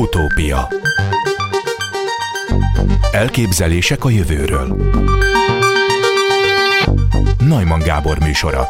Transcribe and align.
Utópia 0.00 0.68
Elképzelések 3.12 4.04
a 4.04 4.10
jövőről 4.10 4.76
Najman 7.38 7.78
Gábor 7.78 8.18
műsora 8.18 8.68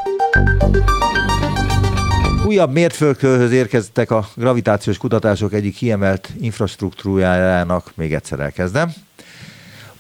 Újabb 2.47 2.73
mérföldkőhöz 2.73 3.53
érkeztek 3.53 4.11
a 4.11 4.29
gravitációs 4.35 4.99
kutatások 4.99 5.53
egyik 5.53 5.75
kiemelt 5.75 6.29
infrastruktúrájának, 6.41 7.93
még 7.95 8.15
egyszer 8.15 8.41
elkezdem. 8.41 8.93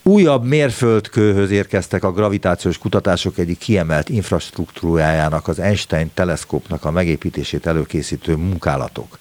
Újabb 0.02 0.44
mérföldkőhöz 0.44 1.50
érkeztek 1.50 2.04
a 2.04 2.12
gravitációs 2.12 2.78
kutatások 2.78 3.38
egyik 3.38 3.58
kiemelt 3.58 4.08
infrastruktúrájának, 4.08 5.48
az 5.48 5.58
Einstein 5.58 6.10
teleszkópnak 6.14 6.84
a 6.84 6.90
megépítését 6.90 7.66
előkészítő 7.66 8.36
munkálatok. 8.36 9.19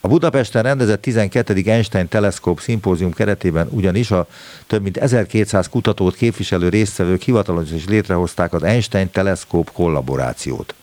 A 0.00 0.08
Budapesten 0.08 0.62
rendezett 0.62 1.02
12. 1.02 1.62
Einstein 1.66 2.08
Teleszkóp 2.08 2.60
szimpózium 2.60 3.12
keretében 3.12 3.68
ugyanis 3.70 4.10
a 4.10 4.26
több 4.66 4.82
mint 4.82 4.96
1200 4.96 5.68
kutatót 5.68 6.14
képviselő 6.14 6.68
résztvevők 6.68 7.22
hivatalosan 7.22 7.76
is 7.76 7.84
létrehozták 7.86 8.52
az 8.52 8.62
Einstein 8.62 9.10
Teleszkóp 9.10 9.72
kollaborációt. 9.72 10.74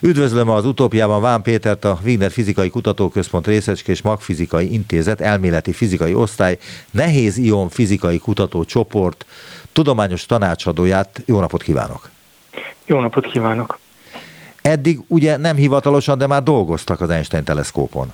Üdvözlöm 0.00 0.48
az 0.48 0.64
utópiában 0.64 1.20
Ván 1.20 1.42
Pétert, 1.42 1.84
a 1.84 1.98
Wigner 2.04 2.30
Fizikai 2.30 2.70
Kutatóközpont 2.70 3.46
Részecske 3.46 3.92
és 3.92 4.02
Magfizikai 4.02 4.72
Intézet 4.72 5.20
elméleti 5.20 5.72
fizikai 5.72 6.14
osztály, 6.14 6.58
nehéz 6.90 7.36
ion 7.36 7.68
fizikai 7.68 8.18
kutatócsoport 8.18 9.26
tudományos 9.72 10.26
tanácsadóját. 10.26 11.22
Jó 11.24 11.40
napot 11.40 11.62
kívánok! 11.62 12.10
Jó 12.86 13.00
napot 13.00 13.26
kívánok! 13.26 13.78
Eddig 14.62 15.00
ugye 15.06 15.36
nem 15.36 15.56
hivatalosan, 15.56 16.18
de 16.18 16.26
már 16.26 16.42
dolgoztak 16.42 17.00
az 17.00 17.10
Einstein 17.10 17.44
teleszkópon. 17.44 18.12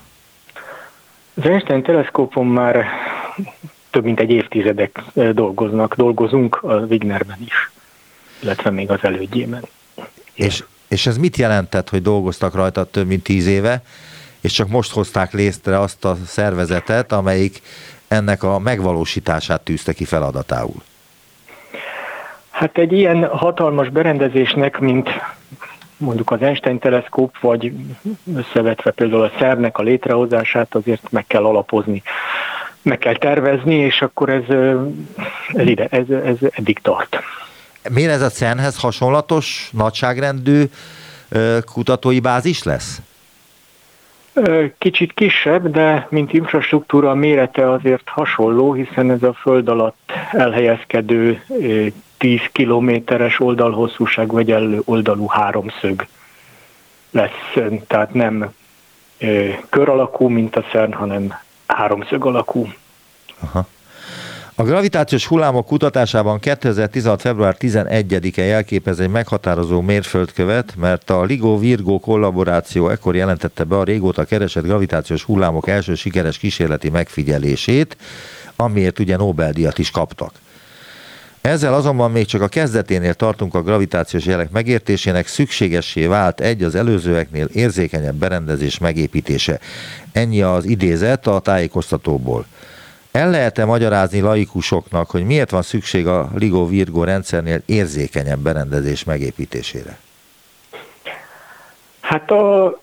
Az 1.35 1.45
Einstein 1.45 1.83
teleszkópon 1.83 2.47
már 2.47 2.87
több 3.91 4.05
mint 4.05 4.21
egy 4.21 4.31
évtizedek 4.31 5.03
dolgoznak, 5.33 5.95
dolgozunk 5.95 6.63
a 6.63 6.75
Wignerben 6.75 7.39
is, 7.45 7.71
illetve 8.43 8.71
még 8.71 8.91
az 8.91 8.99
elődjében. 9.03 9.63
És, 10.35 10.65
és 10.89 11.07
ez 11.07 11.19
mit 11.19 11.37
jelentett, 11.37 11.89
hogy 11.89 12.03
dolgoztak 12.03 12.55
rajta 12.55 12.85
több 12.85 13.07
mint 13.07 13.23
tíz 13.23 13.47
éve, 13.47 13.83
és 14.41 14.53
csak 14.53 14.69
most 14.69 14.93
hozták 14.93 15.33
létre 15.33 15.79
azt 15.79 16.05
a 16.05 16.17
szervezetet, 16.27 17.13
amelyik 17.13 17.63
ennek 18.09 18.43
a 18.43 18.59
megvalósítását 18.59 19.61
tűzte 19.61 19.93
ki 19.93 20.05
feladatául? 20.05 20.83
Hát 22.51 22.79
egy 22.79 22.93
ilyen 22.93 23.27
hatalmas 23.27 23.89
berendezésnek, 23.89 24.79
mint 24.79 25.09
mondjuk 25.97 26.31
az 26.31 26.43
Einstein 26.43 26.79
teleszkóp, 26.79 27.39
vagy 27.41 27.73
összevetve 28.37 28.91
például 28.91 29.23
a 29.23 29.33
szernek 29.39 29.79
a 29.79 29.83
létrehozását 29.83 30.75
azért 30.75 31.11
meg 31.11 31.27
kell 31.27 31.45
alapozni, 31.45 32.03
meg 32.83 32.99
kell 32.99 33.17
tervezni, 33.17 33.75
és 33.75 34.03
akkor 34.03 34.29
ez, 34.29 34.57
ez, 35.49 35.67
ide, 35.67 35.87
ez, 35.91 36.11
ez 36.11 36.37
eddig 36.51 36.79
tart. 36.79 37.19
Miért 37.91 38.11
ez 38.11 38.23
a 38.23 38.29
CERN-hez 38.29 38.81
hasonlatos, 38.81 39.69
nagyságrendű 39.73 40.65
kutatói 41.65 42.21
bázis 42.21 42.63
lesz? 42.63 43.01
Kicsit 44.79 45.13
kisebb, 45.13 45.71
de 45.71 46.07
mint 46.11 46.33
infrastruktúra 46.33 47.11
a 47.11 47.15
mérete 47.15 47.71
azért 47.71 48.09
hasonló, 48.09 48.73
hiszen 48.73 49.11
ez 49.11 49.23
a 49.23 49.33
föld 49.33 49.69
alatt 49.69 50.13
elhelyezkedő 50.33 51.43
10 52.25 52.41
kilométeres 52.53 53.41
oldalhosszúságú 53.41 54.39
egyenlő 54.39 54.83
oldalú 54.85 55.27
háromszög 55.27 56.07
lesz, 57.11 57.55
tehát 57.87 58.15
nem 58.15 58.53
kör 59.69 59.89
alakú, 59.89 60.29
mint 60.29 60.57
a 60.57 60.63
CERN, 60.63 60.93
hanem 60.93 61.35
háromszög 61.67 62.27
alakú. 62.27 62.69
Aha. 63.41 63.67
A 64.55 64.63
gravitációs 64.63 65.27
hullámok 65.27 65.67
kutatásában 65.67 66.39
2016. 66.39 67.21
február 67.21 67.57
11-e 67.59 68.43
jelképez 68.43 69.01
egy 69.01 69.11
meghatározó 69.11 69.81
mérföldkövet, 69.81 70.75
mert 70.77 71.11
a 71.11 71.23
LIGO-Virgo 71.23 71.99
kollaboráció 71.99 72.89
ekkor 72.89 73.17
jelentette 73.17 73.65
be 73.65 73.77
a 73.77 73.85
régóta 73.85 74.25
keresett 74.25 74.65
gravitációs 74.65 75.23
hullámok 75.23 75.69
első 75.69 75.95
sikeres 75.95 76.39
kísérleti 76.39 76.91
megfigyelését, 76.91 77.97
amiért 78.57 78.99
ugye 78.99 79.17
Nobel-díjat 79.17 79.79
is 79.79 79.91
kaptak. 79.91 80.43
Ezzel 81.45 81.75
azonban 81.75 82.11
még 82.11 82.27
csak 82.27 82.43
a 82.43 82.49
kezdeténél 82.49 83.15
tartunk 83.15 83.55
a 83.55 83.63
gravitációs 83.63 84.25
jelek 84.25 84.51
megértésének, 84.51 85.27
szükségessé 85.27 86.07
vált 86.07 86.41
egy 86.41 86.63
az 86.63 86.75
előzőeknél 86.75 87.49
érzékenyebb 87.53 88.15
berendezés 88.15 88.79
megépítése. 88.79 89.59
Ennyi 90.13 90.43
az 90.43 90.65
idézet 90.65 91.27
a 91.27 91.41
tájékoztatóból. 91.41 92.47
El 93.11 93.31
lehet-e 93.31 93.65
magyarázni 93.65 94.21
laikusoknak, 94.21 95.11
hogy 95.11 95.25
miért 95.25 95.51
van 95.51 95.63
szükség 95.63 96.07
a 96.07 96.31
LIGO-Virgo 96.35 97.05
rendszernél 97.05 97.61
érzékenyebb 97.67 98.41
berendezés 98.41 99.05
megépítésére? 99.05 99.99
Hát 102.01 102.31
a, 102.31 102.81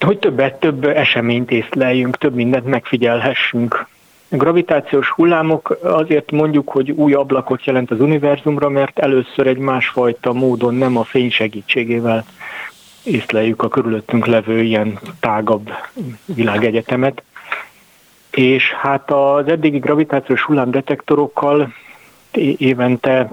hogy 0.00 0.18
többet, 0.18 0.54
több 0.54 0.84
eseményt 0.84 1.50
észleljünk, 1.50 2.18
több 2.18 2.34
mindent 2.34 2.66
megfigyelhessünk. 2.66 3.86
Gravitációs 4.36 5.10
hullámok 5.10 5.78
azért 5.82 6.30
mondjuk, 6.30 6.68
hogy 6.68 6.90
új 6.90 7.12
ablakot 7.12 7.64
jelent 7.64 7.90
az 7.90 8.00
univerzumra, 8.00 8.68
mert 8.68 8.98
először 8.98 9.46
egy 9.46 9.58
másfajta 9.58 10.32
módon 10.32 10.74
nem 10.74 10.96
a 10.96 11.04
fény 11.04 11.30
segítségével 11.30 12.24
észleljük 13.02 13.62
a 13.62 13.68
körülöttünk 13.68 14.26
levő 14.26 14.62
ilyen 14.62 14.98
tágabb 15.20 15.70
világegyetemet. 16.24 17.22
És 18.30 18.72
hát 18.72 19.10
az 19.10 19.48
eddigi 19.48 19.78
gravitációs 19.78 20.42
hullámdetektorokkal 20.42 21.72
évente 22.56 23.30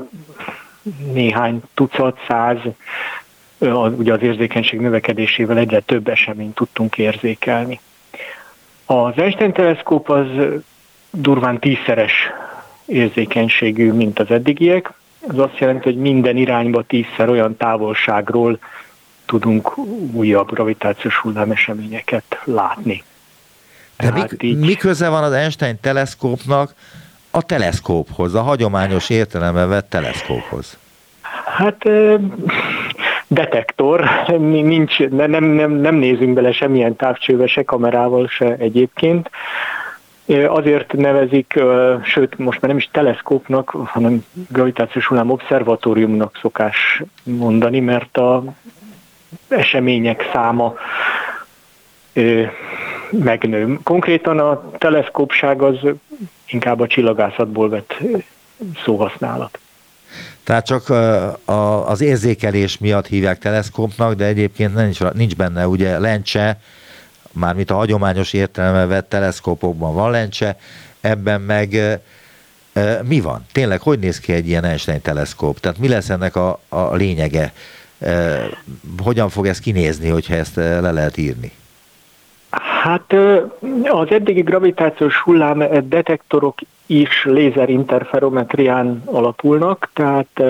néhány 1.14 1.62
tucat, 1.74 2.20
száz, 2.28 2.58
ugye 3.98 4.14
az 4.14 4.22
érzékenység 4.22 4.80
növekedésével 4.80 5.58
egyre 5.58 5.80
több 5.80 6.08
eseményt 6.08 6.56
tudtunk 6.56 6.98
érzékelni. 6.98 7.80
Az 8.86 9.14
Einstein 9.16 9.54
teleszkóp 9.54 10.10
az 10.10 10.28
durván 11.12 11.60
tízszeres 11.60 12.12
érzékenységű, 12.86 13.92
mint 13.92 14.20
az 14.20 14.32
eddigiek. 14.32 14.94
Ez 15.30 15.38
azt 15.38 15.58
jelenti, 15.58 15.84
hogy 15.84 15.98
minden 15.98 16.38
irányba 16.38 16.84
tízszer 16.84 17.30
olyan 17.30 17.58
távolságról 17.58 18.60
tudunk 19.26 19.78
újabb 20.14 20.52
gravitációs 20.52 21.18
hullámeseményeket 21.18 22.42
látni. 22.44 23.04
De 23.98 24.12
mi, 24.12 24.22
így... 24.40 24.58
mi 24.58 24.74
köze 24.74 25.10
van 25.10 25.24
az 25.24 25.32
Einstein 25.32 25.78
teleszkópnak 25.82 26.74
a 27.32 27.42
teleszkóphoz, 27.42 28.36
a 28.36 28.42
hagyományos 28.42 29.10
értelemben 29.10 29.70
vett 29.70 29.90
teleszkóphoz? 29.90 30.78
Hát 31.46 31.84
detektor, 33.28 34.10
nincs, 34.40 35.00
nem, 35.00 35.44
nem, 35.44 35.72
nem 35.72 35.96
nézünk 35.96 36.34
bele 36.34 36.52
semmilyen 36.52 36.96
távcsővel, 36.96 37.48
se 37.48 37.64
kamerával, 37.64 38.28
se 38.28 38.56
egyébként. 38.56 39.30
Azért 40.48 40.94
nevezik, 40.94 41.60
sőt, 42.04 42.38
most 42.38 42.62
már 42.62 42.70
nem 42.70 42.78
is 42.78 42.90
teleszkópnak, 42.92 43.70
hanem 43.70 44.26
gravitációs 44.50 45.06
hullám 45.06 45.30
obszervatóriumnak 45.30 46.38
szokás 46.42 47.04
mondani, 47.24 47.80
mert 47.80 48.18
a 48.18 48.44
események 49.48 50.30
száma 50.34 50.74
megnő. 53.10 53.80
Konkrétan 53.84 54.40
a 54.40 54.72
teleszkópság 54.78 55.62
az 55.62 55.78
inkább 56.48 56.80
a 56.80 56.88
csillagászatból 56.88 57.70
vett 57.70 57.98
szóhasználat. 58.84 59.60
Tehát 60.44 60.66
csak 60.66 60.90
az 61.86 62.02
érzékelés 62.02 62.78
miatt 62.78 63.08
hívják 63.08 63.38
teleszkópnak, 63.38 64.14
de 64.14 64.26
egyébként 64.26 64.76
nincs, 64.76 65.00
nincs 65.14 65.36
benne 65.36 65.68
ugye 65.68 66.00
lencse, 66.00 66.60
mármint 67.32 67.72
a 67.72 67.76
hagyományos 67.76 68.34
értelemben 68.34 68.88
vett 68.88 69.10
teleszkópokban 69.10 69.94
van 69.94 70.12
lencse, 70.12 70.58
ebben 71.02 71.42
meg 71.42 72.00
mi 73.04 73.20
van? 73.20 73.46
Tényleg, 73.52 73.82
hogy 73.82 74.00
néz 74.00 74.20
ki 74.20 74.34
egy 74.34 74.48
ilyen 74.48 74.64
Einstein 74.64 75.02
teleszkóp? 75.02 75.60
Tehát 75.60 75.78
mi 75.78 75.88
lesz 75.88 76.10
ennek 76.10 76.36
a, 76.36 76.60
a 76.70 76.96
lényege? 76.96 77.54
Hogyan 79.04 79.30
fog 79.30 79.48
ez 79.48 79.60
kinézni, 79.60 80.10
hogyha 80.10 80.36
ezt 80.36 80.56
le 80.56 80.92
lehet 80.92 81.18
írni? 81.18 81.52
Hát 82.84 83.14
az 83.84 84.10
eddigi 84.10 84.42
gravitációs 84.42 85.18
hullám 85.18 85.64
detektorok 85.88 86.60
is 86.86 87.24
lézerinterferometrián 87.24 89.02
alapulnak, 89.06 89.90
tehát 89.94 90.44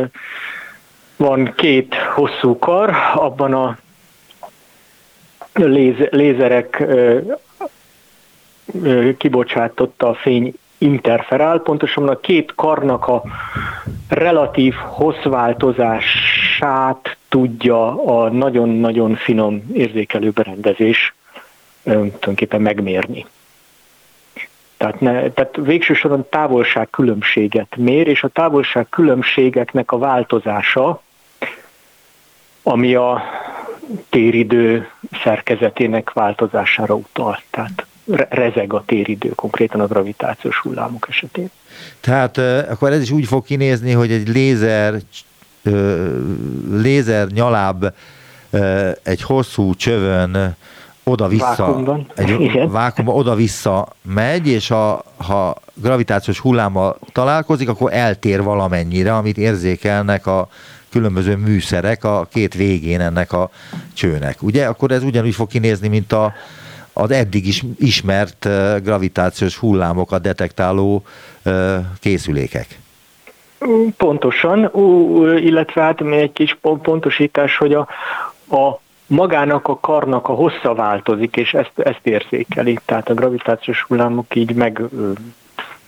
van 1.17 1.53
két 1.55 1.95
hosszú 1.95 2.59
kar, 2.59 2.93
abban 3.15 3.53
a 3.53 3.77
lézerek 6.11 6.83
kibocsátotta 9.17 10.07
a 10.07 10.13
fény 10.13 10.53
interferál, 10.77 11.59
pontosan 11.59 12.07
a 12.07 12.19
két 12.19 12.53
karnak 12.55 13.07
a 13.07 13.23
relatív 14.09 14.73
hosszváltozását 14.73 17.17
tudja 17.29 18.05
a 18.05 18.29
nagyon-nagyon 18.29 19.15
finom 19.15 19.63
érzékelő 19.73 20.29
berendezés 20.29 21.13
tulajdonképpen 21.83 22.61
megmérni. 22.61 23.25
Tehát, 24.77 24.99
ne, 24.99 25.31
tehát 25.31 25.55
végső 25.55 25.93
soron 25.93 26.25
távolság 26.29 26.89
különbséget 26.89 27.75
mér, 27.75 28.07
és 28.07 28.23
a 28.23 28.27
távolság 28.27 28.89
különbségeknek 28.89 29.91
a 29.91 29.97
változása, 29.97 31.01
ami 32.63 32.95
a 32.95 33.21
téridő 34.09 34.87
szerkezetének 35.23 36.13
változására 36.13 36.93
utal. 36.93 37.41
Tehát 37.49 37.85
rezeg 38.29 38.73
a 38.73 38.83
téridő, 38.85 39.29
konkrétan 39.29 39.79
a 39.79 39.87
gravitációs 39.87 40.57
hullámok 40.57 41.07
esetén. 41.09 41.49
Tehát 41.99 42.37
akkor 42.69 42.91
ez 42.91 43.01
is 43.01 43.11
úgy 43.11 43.25
fog 43.25 43.45
kinézni, 43.45 43.91
hogy 43.91 44.11
egy 44.11 44.27
lézer, 44.27 44.93
lézer 46.71 47.27
nyaláb 47.27 47.85
egy 49.03 49.21
hosszú 49.21 49.75
csövön 49.75 50.55
oda-vissza, 51.03 51.55
vákumban. 51.57 52.11
egy 52.15 52.39
Igen. 52.39 52.71
vákumban 52.71 53.15
oda-vissza 53.15 53.87
megy, 54.01 54.47
és 54.47 54.67
ha, 54.67 55.03
ha 55.17 55.55
gravitációs 55.73 56.39
hullámmal 56.39 56.97
találkozik, 57.11 57.69
akkor 57.69 57.93
eltér 57.93 58.43
valamennyire, 58.43 59.15
amit 59.15 59.37
érzékelnek 59.37 60.27
a 60.27 60.49
különböző 60.91 61.35
műszerek 61.35 62.03
a 62.03 62.27
két 62.31 62.53
végén 62.53 63.01
ennek 63.01 63.33
a 63.33 63.49
csőnek. 63.93 64.43
Ugye? 64.43 64.65
Akkor 64.65 64.91
ez 64.91 65.03
ugyanúgy 65.03 65.35
fog 65.35 65.47
kinézni, 65.47 65.87
mint 65.87 66.11
a, 66.11 66.33
az 66.93 67.11
eddig 67.11 67.47
is 67.47 67.63
ismert 67.77 68.47
gravitációs 68.83 69.57
hullámokat 69.57 70.21
detektáló 70.21 71.03
készülékek. 71.99 72.79
Pontosan, 73.97 74.71
illetve 75.37 75.81
hát 75.81 76.01
még 76.01 76.19
egy 76.19 76.31
kis 76.31 76.57
pontosítás, 76.61 77.57
hogy 77.57 77.73
a, 77.73 77.87
a 78.55 78.79
magának 79.07 79.67
a 79.67 79.79
karnak 79.79 80.27
a 80.27 80.33
hossza 80.33 80.73
változik, 80.73 81.35
és 81.35 81.53
ezt, 81.53 81.71
ezt 81.75 81.99
érzékeli. 82.03 82.79
Tehát 82.85 83.09
a 83.09 83.13
gravitációs 83.13 83.81
hullámok 83.81 84.35
így 84.35 84.53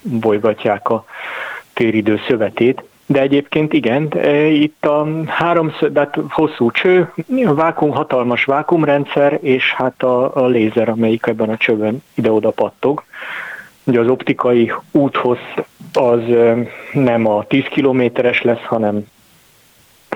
megbolygatják 0.01 0.89
a 0.89 1.05
téridő 1.73 2.19
szövetét. 2.27 2.83
De 3.05 3.19
egyébként 3.19 3.73
igen, 3.73 4.07
e, 4.13 4.45
itt 4.45 4.85
a 4.85 5.07
háromszög, 5.27 5.91
de 5.91 5.99
hát 5.99 6.17
hosszú 6.29 6.71
cső, 6.71 7.11
vákum, 7.45 7.89
hatalmas 7.89 8.45
vákumrendszer, 8.45 9.39
és 9.41 9.73
hát 9.73 10.03
a, 10.03 10.35
a 10.35 10.47
lézer, 10.47 10.89
amelyik 10.89 11.25
ebben 11.25 11.49
a 11.49 11.57
csövön 11.57 12.03
ide-oda 12.13 12.49
pattog. 12.49 13.03
Ugye 13.83 13.99
az 13.99 14.07
optikai 14.07 14.73
úthoz 14.91 15.37
az 15.93 16.19
e, 16.19 16.55
nem 16.93 17.27
a 17.27 17.43
10 17.43 17.63
kilométeres 17.63 18.41
lesz, 18.41 18.63
hanem, 18.63 19.05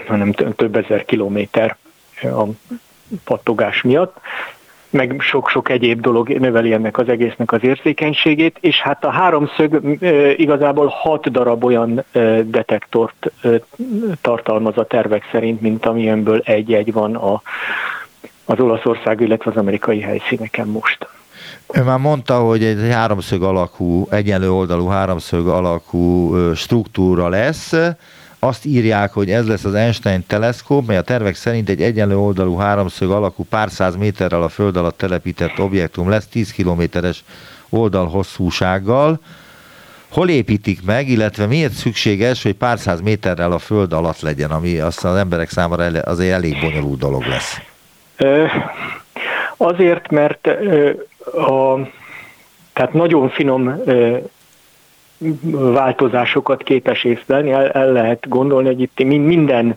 hanem 0.07 0.31
több 0.31 0.75
ezer 0.75 1.06
kilométer 1.06 1.78
a 2.22 2.44
pattogás 3.24 3.81
miatt 3.81 4.18
meg 4.89 5.16
sok-sok 5.19 5.69
egyéb 5.69 6.01
dolog 6.01 6.30
növeli 6.30 6.74
ennek 6.74 6.98
az 6.98 7.10
egésznek 7.10 7.51
az 7.51 7.63
érzékenységét, 7.63 8.57
és 8.60 8.81
hát 8.81 9.06
a 9.06 9.12
háromszög 9.12 9.81
igazából 10.38 10.88
hat 10.88 11.31
darab 11.31 11.63
olyan 11.63 12.04
detektort 12.45 13.31
tartalmaz 14.22 14.78
a 14.78 14.86
tervek 14.86 15.24
szerint, 15.31 15.62
mint 15.62 15.86
amilyenből 15.86 16.42
egy-egy 16.45 16.94
van 16.94 17.16
a, 17.16 17.42
az 18.45 18.60
Olaszország, 18.60 19.22
illetve 19.22 19.51
az 19.51 19.57
amerikai 19.57 20.01
helyszíneken 20.01 20.68
most. 20.68 21.07
Ő 21.74 21.84
már 21.84 22.00
mondta, 22.00 22.39
hogy 22.39 22.63
egy 22.63 22.92
háromszög 22.92 23.44
alakú, 23.44 24.07
egyenlő 24.10 24.51
oldalú 24.51 24.88
háromszög 24.88 25.48
alakú 25.48 26.36
struktúra 26.54 27.30
lesz, 27.30 27.74
azt 28.39 28.66
írják, 28.66 29.13
hogy 29.13 29.31
ez 29.31 29.48
lesz 29.48 29.63
az 29.63 29.74
Einstein 29.74 30.24
teleszkóp, 30.28 30.88
mely 30.88 30.98
a 30.98 31.01
tervek 31.01 31.36
szerint 31.36 31.69
egy 31.69 31.81
egyenlő 31.81 32.18
oldalú 32.18 32.57
háromszög 32.57 33.12
alakú 33.12 33.45
pár 33.50 33.69
száz 33.69 33.95
méterrel 33.95 34.44
a 34.44 34.50
föld 34.50 34.78
alatt 34.78 34.98
telepített 34.98 35.60
objektum 35.60 36.10
lesz, 36.10 36.28
10 36.28 36.51
kilométeres 36.51 37.24
oldal 37.69 38.07
hosszúsággal. 38.07 39.19
Hol 40.10 40.30
építik 40.30 40.86
meg, 40.86 41.10
illetve 41.10 41.45
miért 41.45 41.72
szükséges, 41.72 42.44
hogy 42.44 42.54
pár 42.54 42.80
száz 42.80 43.01
méterrel 43.01 43.51
a 43.51 43.60
föld 43.60 43.94
alatt 43.94 44.19
legyen, 44.19 44.51
ami 44.51 44.80
azt 44.80 45.06
az 45.06 45.16
emberek 45.16 45.50
számára 45.50 45.84
azért 46.01 46.34
elég 46.34 46.60
bonyolult 46.60 47.00
dolog 47.00 47.24
lesz? 47.24 47.60
Azért, 49.57 50.12
mert 50.12 50.48
a, 51.34 51.80
tehát 52.74 52.94
nagyon 52.94 53.30
finom 53.30 53.84
változásokat 55.52 56.64
képes 56.64 57.04
észlelni, 57.04 57.52
el, 57.52 57.69
el 57.69 57.92
lehet 57.92 58.30
gondolni, 58.30 58.68
hogy 58.68 58.81
itt 58.81 59.04
minden 59.04 59.75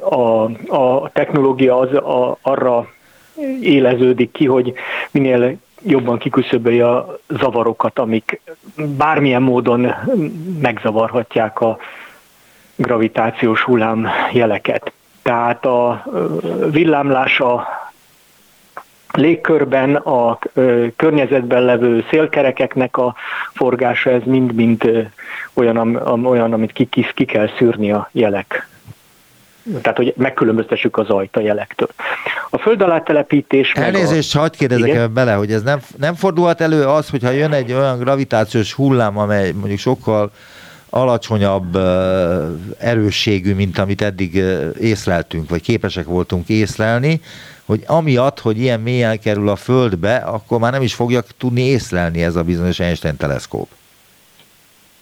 a, 0.00 0.42
a 0.76 1.10
technológia 1.12 1.78
az 1.78 1.94
a, 1.94 2.38
arra 2.42 2.86
éleződik 3.60 4.32
ki, 4.32 4.46
hogy 4.46 4.72
minél 5.10 5.56
jobban 5.82 6.18
kiküszöbölje 6.18 6.88
a 6.88 7.18
zavarokat, 7.28 7.98
amik 7.98 8.40
bármilyen 8.76 9.42
módon 9.42 9.94
megzavarhatják 10.60 11.60
a 11.60 11.78
gravitációs 12.76 13.62
hullám 13.62 14.08
jeleket. 14.32 14.92
Tehát 15.22 15.66
a 15.66 16.04
villámlás 16.70 17.40
a 17.40 17.66
légkörben, 19.16 19.94
a 19.94 20.38
környezetben 20.96 21.62
levő 21.62 22.04
szélkerekeknek 22.10 22.96
a 22.96 23.14
forgása, 23.52 24.10
ez 24.10 24.22
mind-mind 24.24 25.10
olyan, 25.54 25.96
olyan 26.24 26.52
amit 26.52 26.72
ki, 26.72 26.84
ki, 26.84 27.06
ki 27.14 27.24
kell 27.24 27.48
szűrni 27.58 27.92
a 27.92 28.08
jelek 28.12 28.66
tehát, 29.82 29.96
hogy 29.96 30.14
megkülönböztessük 30.16 30.96
az 30.96 31.06
zajt 31.06 31.36
a 31.36 31.40
jelektől. 31.40 31.88
A 32.50 32.58
föld 32.58 32.82
alá 32.82 33.00
telepítés... 33.00 33.72
Elnézést, 33.72 34.36
a... 34.36 34.38
hagyd 34.38 34.56
kérdezek 34.56 34.88
Igen? 34.88 35.14
bele, 35.14 35.32
hogy 35.32 35.52
ez 35.52 35.62
nem, 35.62 35.80
nem 35.98 36.14
fordulhat 36.14 36.60
elő 36.60 36.84
az, 36.84 37.08
hogyha 37.08 37.30
jön 37.30 37.52
egy 37.52 37.72
olyan 37.72 37.98
gravitációs 37.98 38.72
hullám, 38.72 39.18
amely 39.18 39.52
mondjuk 39.52 39.78
sokkal 39.78 40.30
alacsonyabb 40.94 41.76
erősségű, 42.78 43.54
mint 43.54 43.78
amit 43.78 44.02
eddig 44.02 44.34
észleltünk, 44.80 45.48
vagy 45.48 45.62
képesek 45.62 46.06
voltunk 46.06 46.48
észlelni, 46.48 47.20
hogy 47.64 47.82
amiatt, 47.86 48.40
hogy 48.40 48.58
ilyen 48.58 48.80
mélyen 48.80 49.20
kerül 49.20 49.48
a 49.48 49.56
Földbe, 49.56 50.16
akkor 50.16 50.58
már 50.58 50.72
nem 50.72 50.82
is 50.82 50.94
fogja 50.94 51.20
tudni 51.38 51.60
észlelni 51.60 52.22
ez 52.22 52.36
a 52.36 52.42
bizonyos 52.42 52.80
Einstein 52.80 53.16
teleszkóp. 53.16 53.68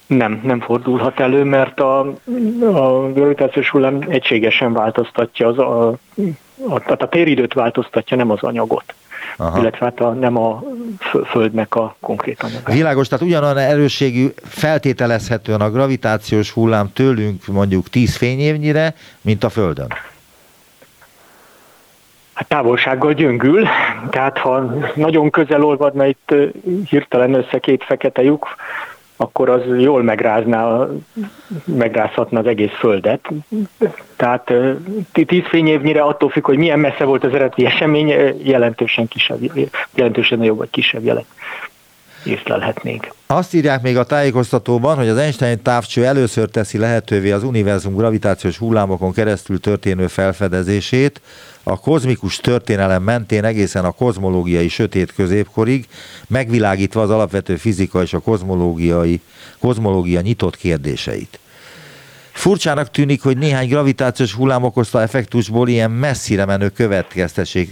Nem, 0.06 0.40
nem 0.44 0.60
fordulhat 0.60 1.20
elő, 1.20 1.44
mert 1.44 1.80
a, 1.80 1.98
a 2.72 3.12
gravitációs 3.12 3.70
hullám 3.70 4.04
egységesen 4.08 4.72
változtatja, 4.72 5.48
az 5.48 5.58
a, 5.58 5.88
a, 6.68 6.82
a, 6.86 7.08
téridőt 7.08 7.52
változtatja, 7.52 8.16
nem 8.16 8.30
az 8.30 8.42
anyagot. 8.42 8.94
Aha. 9.40 9.58
illetve 9.58 9.84
hát 9.84 10.00
a, 10.00 10.12
nem 10.12 10.36
a 10.36 10.62
Földnek 11.24 11.74
a 11.74 11.94
konkrét 12.00 12.42
anyaga. 12.42 12.72
Világos, 12.72 13.08
tehát 13.08 13.24
ugyanolyan 13.24 13.56
erősségű 13.56 14.26
feltételezhetően 14.44 15.60
a 15.60 15.70
gravitációs 15.70 16.50
hullám 16.50 16.92
tőlünk 16.92 17.46
mondjuk 17.46 17.88
10 17.88 18.16
fényévnyire, 18.16 18.94
mint 19.20 19.44
a 19.44 19.48
Földön. 19.48 19.92
Hát 22.32 22.48
távolsággal 22.48 23.12
gyöngül, 23.12 23.66
tehát 24.10 24.38
ha 24.38 24.74
nagyon 24.94 25.30
közel 25.30 25.64
olvadna 25.64 26.06
itt 26.06 26.34
hirtelen 26.88 27.34
össze 27.34 27.58
két 27.58 27.84
fekete 27.84 28.22
lyuk, 28.22 28.46
akkor 29.20 29.48
az 29.48 29.62
jól 29.78 30.02
megrázná, 30.02 30.86
megrázhatna 31.64 32.38
az 32.38 32.46
egész 32.46 32.72
földet. 32.78 33.28
Tehát 34.16 34.52
tíz 35.12 35.44
fényévnyire 35.48 36.02
attól 36.02 36.30
függ, 36.30 36.44
hogy 36.44 36.58
milyen 36.58 36.78
messze 36.78 37.04
volt 37.04 37.24
az 37.24 37.34
eredeti 37.34 37.66
esemény, 37.66 38.08
jelentősen 38.42 39.08
kisebb, 39.08 39.38
jelentősen 39.94 40.38
nagyobb 40.38 40.58
vagy 40.58 40.70
kisebb 40.70 41.04
jelet 41.04 41.26
észlelhetnénk. 42.24 43.14
Azt 43.26 43.54
írják 43.54 43.82
még 43.82 43.96
a 43.96 44.04
tájékoztatóban, 44.04 44.96
hogy 44.96 45.08
az 45.08 45.16
Einstein 45.16 45.62
távcső 45.62 46.06
először 46.06 46.48
teszi 46.48 46.78
lehetővé 46.78 47.30
az 47.30 47.42
univerzum 47.42 47.96
gravitációs 47.96 48.58
hullámokon 48.58 49.12
keresztül 49.12 49.60
történő 49.60 50.06
felfedezését, 50.06 51.20
a 51.62 51.80
kozmikus 51.80 52.36
történelem 52.36 53.02
mentén 53.02 53.44
egészen 53.44 53.84
a 53.84 53.90
kozmológiai 53.90 54.68
sötét 54.68 55.12
középkorig, 55.12 55.88
megvilágítva 56.28 57.02
az 57.02 57.10
alapvető 57.10 57.56
fizika 57.56 58.02
és 58.02 58.12
a 58.12 58.18
kozmológiai, 58.18 59.20
kozmológia 59.58 60.20
nyitott 60.20 60.56
kérdéseit. 60.56 61.38
Furcsának 62.32 62.90
tűnik, 62.90 63.22
hogy 63.22 63.38
néhány 63.38 63.68
gravitációs 63.68 64.32
hullám 64.32 64.64
okozta 64.64 65.02
effektusból 65.02 65.68
ilyen 65.68 65.90
messzire 65.90 66.44
menő 66.44 66.72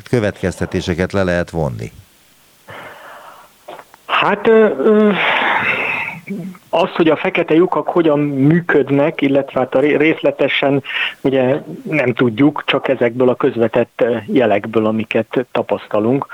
következtetéseket 0.08 1.12
le 1.12 1.22
lehet 1.22 1.50
vonni. 1.50 1.92
Hát 4.08 4.50
az, 6.70 6.90
hogy 6.90 7.08
a 7.08 7.16
fekete 7.16 7.54
lyukak 7.54 7.88
hogyan 7.88 8.18
működnek, 8.18 9.20
illetve 9.20 9.60
hát 9.60 9.74
a 9.74 9.80
részletesen 9.80 10.82
ugye 11.20 11.62
nem 11.82 12.12
tudjuk, 12.12 12.62
csak 12.66 12.88
ezekből 12.88 13.28
a 13.28 13.34
közvetett 13.34 14.04
jelekből, 14.26 14.86
amiket 14.86 15.46
tapasztalunk 15.52 16.26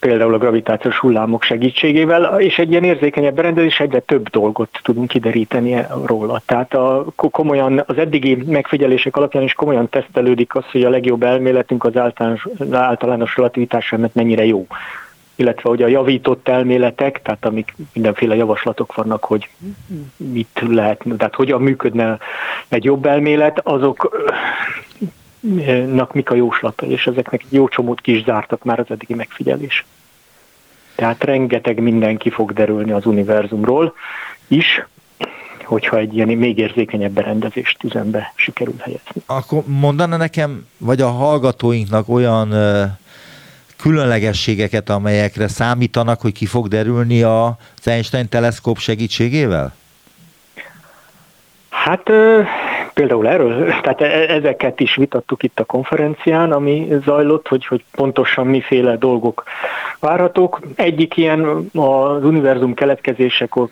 például 0.00 0.34
a 0.34 0.38
gravitációs 0.38 0.98
hullámok 0.98 1.42
segítségével, 1.42 2.40
és 2.40 2.58
egy 2.58 2.70
ilyen 2.70 2.84
érzékenyebb 2.84 3.34
berendezés 3.34 3.80
egyre 3.80 4.00
több 4.00 4.28
dolgot 4.28 4.80
tudunk 4.82 5.08
kideríteni 5.08 5.86
róla. 6.04 6.42
Tehát 6.46 6.74
a, 6.74 7.04
komolyan, 7.16 7.82
az 7.86 7.98
eddigi 7.98 8.34
megfigyelések 8.46 9.16
alapján 9.16 9.42
is 9.42 9.52
komolyan 9.52 9.88
tesztelődik 9.88 10.54
az, 10.54 10.64
hogy 10.72 10.84
a 10.84 10.90
legjobb 10.90 11.22
elméletünk 11.22 11.84
az 11.84 11.96
általános, 11.96 12.46
általános 12.70 13.36
relativitás 13.36 13.94
mennyire 14.12 14.44
jó 14.44 14.66
illetve 15.38 15.68
hogy 15.68 15.82
a 15.82 15.86
javított 15.86 16.48
elméletek, 16.48 17.22
tehát 17.22 17.44
amik 17.44 17.74
mindenféle 17.92 18.34
javaslatok 18.34 18.94
vannak, 18.94 19.24
hogy 19.24 19.48
mit 20.16 20.62
lehet, 20.68 21.04
tehát 21.18 21.34
hogyan 21.34 21.62
működne 21.62 22.18
egy 22.68 22.84
jobb 22.84 23.06
elmélet, 23.06 23.60
azoknak 23.64 24.12
mik 26.12 26.30
a 26.30 26.34
jóslata, 26.34 26.86
és 26.86 27.06
ezeknek 27.06 27.44
jó 27.48 27.68
csomót 27.68 28.00
ki 28.00 28.16
is 28.16 28.24
zártak 28.24 28.64
már 28.64 28.78
az 28.78 28.86
eddigi 28.88 29.14
megfigyelés. 29.14 29.84
Tehát 30.94 31.24
rengeteg 31.24 31.80
mindenki 31.80 32.30
fog 32.30 32.52
derülni 32.52 32.92
az 32.92 33.06
univerzumról 33.06 33.94
is, 34.48 34.86
hogyha 35.64 35.96
egy 35.96 36.14
ilyen 36.14 36.28
még 36.28 36.58
érzékenyebb 36.58 37.12
berendezést 37.12 37.84
üzembe 37.84 38.32
sikerül 38.34 38.76
helyezni. 38.78 39.22
Akkor 39.26 39.62
mondana 39.66 40.16
nekem, 40.16 40.66
vagy 40.78 41.00
a 41.00 41.08
hallgatóinknak 41.08 42.08
olyan 42.08 42.48
különlegességeket, 43.82 44.90
amelyekre 44.90 45.48
számítanak, 45.48 46.20
hogy 46.20 46.32
ki 46.32 46.46
fog 46.46 46.68
derülni 46.68 47.22
az 47.22 47.52
Einstein 47.84 48.28
teleszkóp 48.28 48.78
segítségével? 48.78 49.74
Hát 51.68 52.10
például 52.94 53.28
erről, 53.28 53.66
tehát 53.82 54.00
e-, 54.00 54.34
ezeket 54.34 54.80
is 54.80 54.96
vitattuk 54.96 55.42
itt 55.42 55.60
a 55.60 55.64
konferencián, 55.64 56.52
ami 56.52 56.88
zajlott, 57.04 57.48
hogy, 57.48 57.66
hogy 57.66 57.84
pontosan 57.90 58.46
miféle 58.46 58.96
dolgok 58.96 59.44
várhatók. 60.00 60.60
Egyik 60.74 61.16
ilyen 61.16 61.70
az 61.74 62.24
univerzum 62.24 62.74
keletkezésekor 62.74 63.68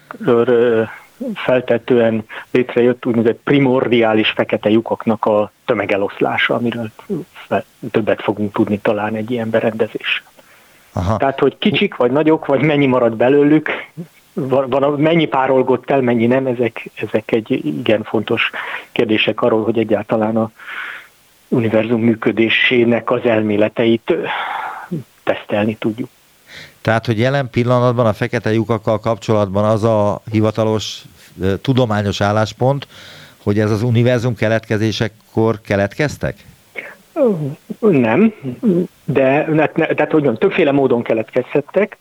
feltetően 1.35 2.25
létrejött 2.51 3.07
úgynevezett 3.07 3.41
primordiális 3.45 4.31
fekete 4.31 4.71
lyukaknak 4.71 5.25
a 5.25 5.51
tömegeloszlása, 5.65 6.55
amiről 6.55 6.91
többet 7.91 8.23
fogunk 8.23 8.53
tudni 8.53 8.79
talán 8.79 9.15
egy 9.15 9.31
ilyen 9.31 9.51
berendezés. 9.51 10.23
Aha. 10.93 11.17
Tehát, 11.17 11.39
hogy 11.39 11.59
kicsik 11.59 11.97
vagy 11.97 12.11
nagyok, 12.11 12.47
vagy 12.47 12.61
mennyi 12.61 12.87
marad 12.87 13.17
belőlük, 13.17 13.71
van, 14.33 14.69
van, 14.69 15.01
mennyi 15.01 15.27
párolgott 15.27 15.91
el, 15.91 16.01
mennyi 16.01 16.27
nem, 16.27 16.47
ezek, 16.47 16.91
ezek 16.95 17.33
egy 17.33 17.51
igen 17.51 18.03
fontos 18.03 18.51
kérdések 18.93 19.43
arról, 19.43 19.65
hogy 19.65 19.79
egyáltalán 19.79 20.37
a 20.37 20.51
univerzum 21.49 22.01
működésének 22.01 23.11
az 23.11 23.25
elméleteit 23.25 24.15
tesztelni 25.23 25.75
tudjuk. 25.75 26.09
Tehát, 26.81 27.07
hogy 27.07 27.19
jelen 27.19 27.51
pillanatban 27.51 28.07
a 28.07 28.13
fekete 28.13 28.53
lyukakkal 28.53 29.01
kapcsolatban 29.01 29.65
az 29.65 29.85
a 29.85 30.21
hivatalos 30.31 31.03
tudományos 31.61 32.21
álláspont, 32.21 32.87
hogy 33.43 33.59
ez 33.59 33.71
az 33.71 33.83
univerzum 33.83 34.35
keletkezésekor 34.35 35.61
keletkeztek? 35.61 36.45
Nem, 37.79 38.35
de 39.05 39.45
tehát, 39.45 39.99
hogy 39.99 40.23
mondjam, 40.23 40.35
többféle 40.35 40.73
módon 40.73 41.03
keletkezhettek. 41.03 41.99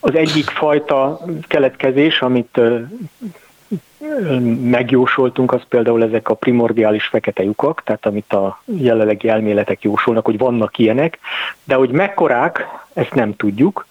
Az 0.00 0.14
egyik 0.14 0.44
fajta 0.44 1.20
keletkezés, 1.48 2.20
amit 2.20 2.60
megjósoltunk, 4.62 5.52
az 5.52 5.60
például 5.68 6.02
ezek 6.02 6.28
a 6.28 6.34
primordiális 6.34 7.06
fekete 7.06 7.42
lyukak, 7.42 7.82
tehát 7.84 8.06
amit 8.06 8.32
a 8.32 8.62
jelenlegi 8.64 9.28
elméletek 9.28 9.82
jósolnak, 9.82 10.24
hogy 10.24 10.38
vannak 10.38 10.78
ilyenek, 10.78 11.18
de 11.64 11.74
hogy 11.74 11.90
mekkorák, 11.90 12.66
ezt 12.92 13.14
nem 13.14 13.36
tudjuk. 13.36 13.86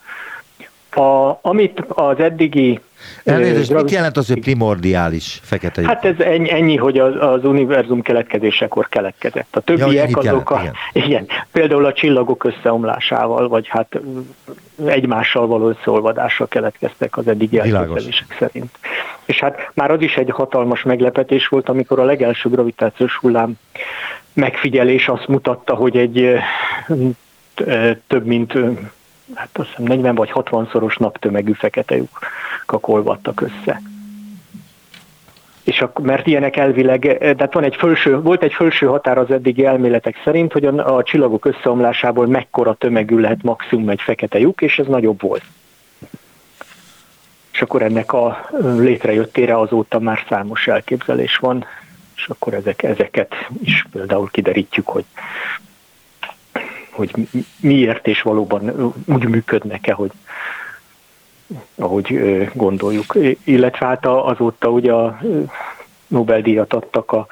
A, 0.91 1.37
amit 1.41 1.79
az 1.87 2.19
eddigi 2.19 2.79
Elnézést, 3.23 3.73
mit 3.73 3.91
jelent 3.91 4.17
az, 4.17 4.27
hogy 4.27 4.39
primordiális 4.39 5.39
fekete 5.43 5.81
lyuk? 5.81 5.89
Hát 5.89 6.05
ez 6.05 6.19
ennyi, 6.19 6.51
ennyi 6.51 6.75
hogy 6.75 6.99
az, 6.99 7.13
az 7.19 7.45
univerzum 7.45 8.01
keletkezésekor 8.01 8.89
keletkezett. 8.89 9.55
A 9.55 9.59
többiek 9.59 10.09
ja, 10.09 10.17
azok 10.17 10.23
jelent, 10.23 10.49
a, 10.49 10.61
igen. 10.93 11.07
igen. 11.07 11.27
Például 11.51 11.85
a 11.85 11.93
csillagok 11.93 12.43
összeomlásával, 12.43 13.47
vagy 13.47 13.67
hát 13.67 13.99
egymással 14.85 15.47
való 15.47 15.69
összeolvadással 15.69 16.47
keletkeztek 16.47 17.17
az 17.17 17.27
eddigi 17.27 17.59
elképzelések 17.59 18.35
szerint. 18.39 18.77
És 19.25 19.39
hát 19.39 19.71
már 19.73 19.91
az 19.91 20.01
is 20.01 20.15
egy 20.15 20.29
hatalmas 20.29 20.83
meglepetés 20.83 21.47
volt, 21.47 21.69
amikor 21.69 21.99
a 21.99 22.03
legelső 22.03 22.49
gravitációs 22.49 23.15
hullám 23.15 23.53
megfigyelés 24.33 25.07
azt 25.07 25.27
mutatta, 25.27 25.73
hogy 25.75 25.97
egy 25.97 26.39
több 28.07 28.25
mint 28.25 28.53
hát 29.33 29.49
azt 29.53 29.67
hiszem 29.67 29.83
40 29.83 30.15
vagy 30.15 30.31
60 30.31 30.69
szoros 30.71 30.97
naptömegű 30.97 31.51
fekete 31.51 31.95
lyukak 32.71 32.87
olvadtak 32.87 33.41
össze. 33.41 33.81
És 35.63 35.81
a, 35.81 35.91
mert 36.01 36.27
ilyenek 36.27 36.55
elvileg, 36.55 37.17
de 37.35 37.49
van 37.51 37.63
egy 37.63 37.75
fölső, 37.75 38.21
volt 38.21 38.43
egy 38.43 38.53
fölső 38.53 38.85
határ 38.85 39.17
az 39.17 39.31
eddigi 39.31 39.65
elméletek 39.65 40.21
szerint, 40.23 40.51
hogy 40.51 40.65
a, 40.65 40.95
a 40.95 41.03
csillagok 41.03 41.45
összeomlásából 41.45 42.27
mekkora 42.27 42.73
tömegű 42.73 43.17
lehet 43.17 43.43
maximum 43.43 43.89
egy 43.89 44.01
fekete 44.01 44.39
lyuk, 44.39 44.61
és 44.61 44.79
ez 44.79 44.85
nagyobb 44.85 45.21
volt. 45.21 45.43
És 47.51 47.61
akkor 47.61 47.81
ennek 47.81 48.13
a 48.13 48.49
létrejöttére 48.61 49.57
azóta 49.57 49.99
már 49.99 50.25
számos 50.29 50.67
elképzelés 50.67 51.37
van, 51.37 51.65
és 52.15 52.27
akkor 52.27 52.53
ezek, 52.53 52.83
ezeket 52.83 53.33
is 53.63 53.85
például 53.91 54.29
kiderítjük, 54.31 54.87
hogy 54.87 55.05
hogy 56.91 57.11
miért 57.59 58.07
és 58.07 58.21
valóban 58.21 58.93
úgy 59.05 59.27
működnek-e, 59.27 59.93
hogy 59.93 60.11
ahogy 61.75 62.19
gondoljuk. 62.53 63.17
Illetve 63.43 63.85
hát 63.85 64.05
azóta 64.05 64.69
ugye 64.69 64.91
a 64.93 65.19
Nobel-díjat 66.07 66.73
adtak 66.73 67.11
a, 67.11 67.27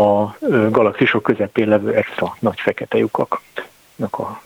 a 0.00 0.36
galaxisok 0.70 1.22
közepén 1.22 1.68
levő 1.68 1.94
extra 1.94 2.36
nagy 2.40 2.60
fekete 2.60 2.98
lyukaknak 2.98 4.18
a 4.18 4.42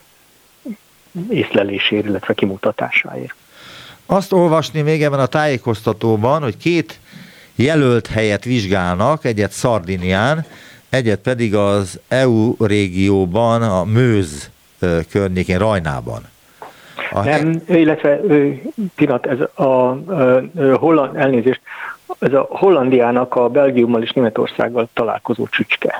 észlelésért, 1.28 2.06
illetve 2.06 2.34
kimutatásáért. 2.34 3.34
Azt 4.06 4.32
olvasni 4.32 4.80
még 4.80 5.02
ebben 5.02 5.20
a 5.20 5.26
tájékoztatóban, 5.26 6.42
hogy 6.42 6.56
két 6.56 7.00
jelölt 7.54 8.06
helyet 8.06 8.44
vizsgálnak, 8.44 9.24
egyet 9.24 9.52
Szardinián, 9.52 10.46
egyet 10.88 11.20
pedig 11.20 11.54
az 11.54 12.00
EU 12.08 12.54
régióban, 12.64 13.62
a 13.62 13.84
Mőz 13.84 14.50
környékén, 15.10 15.58
Rajnában. 15.58 16.28
A 17.10 17.24
Nem, 17.24 17.62
illetve 17.68 18.20
pillanat, 18.94 19.26
ez 19.26 19.38
a, 19.54 19.62
a, 19.62 19.90
a 19.90 20.76
holland, 20.76 21.16
elnézést, 21.16 21.60
ez 22.18 22.32
a 22.32 22.46
Hollandiának 22.50 23.34
a 23.34 23.48
Belgiummal 23.48 24.02
és 24.02 24.12
Németországgal 24.12 24.88
találkozó 24.92 25.46
csücske. 25.46 25.94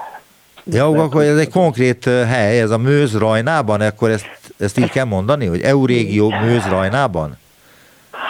Ja, 0.65 0.87
akkor 0.87 1.23
ez 1.23 1.39
egy 1.39 1.51
konkrét 1.51 2.05
hely, 2.05 2.61
ez 2.61 2.71
a 2.71 2.79
Mőz 2.79 3.19
Rajnában, 3.19 3.81
akkor 3.81 4.11
ezt, 4.11 4.27
ezt 4.59 4.79
így 4.79 4.91
kell 4.91 5.05
mondani, 5.05 5.47
hogy 5.47 5.61
EU 5.61 5.87
régió 5.87 6.31
Mőz 6.31 6.67
Rajnában? 6.69 7.39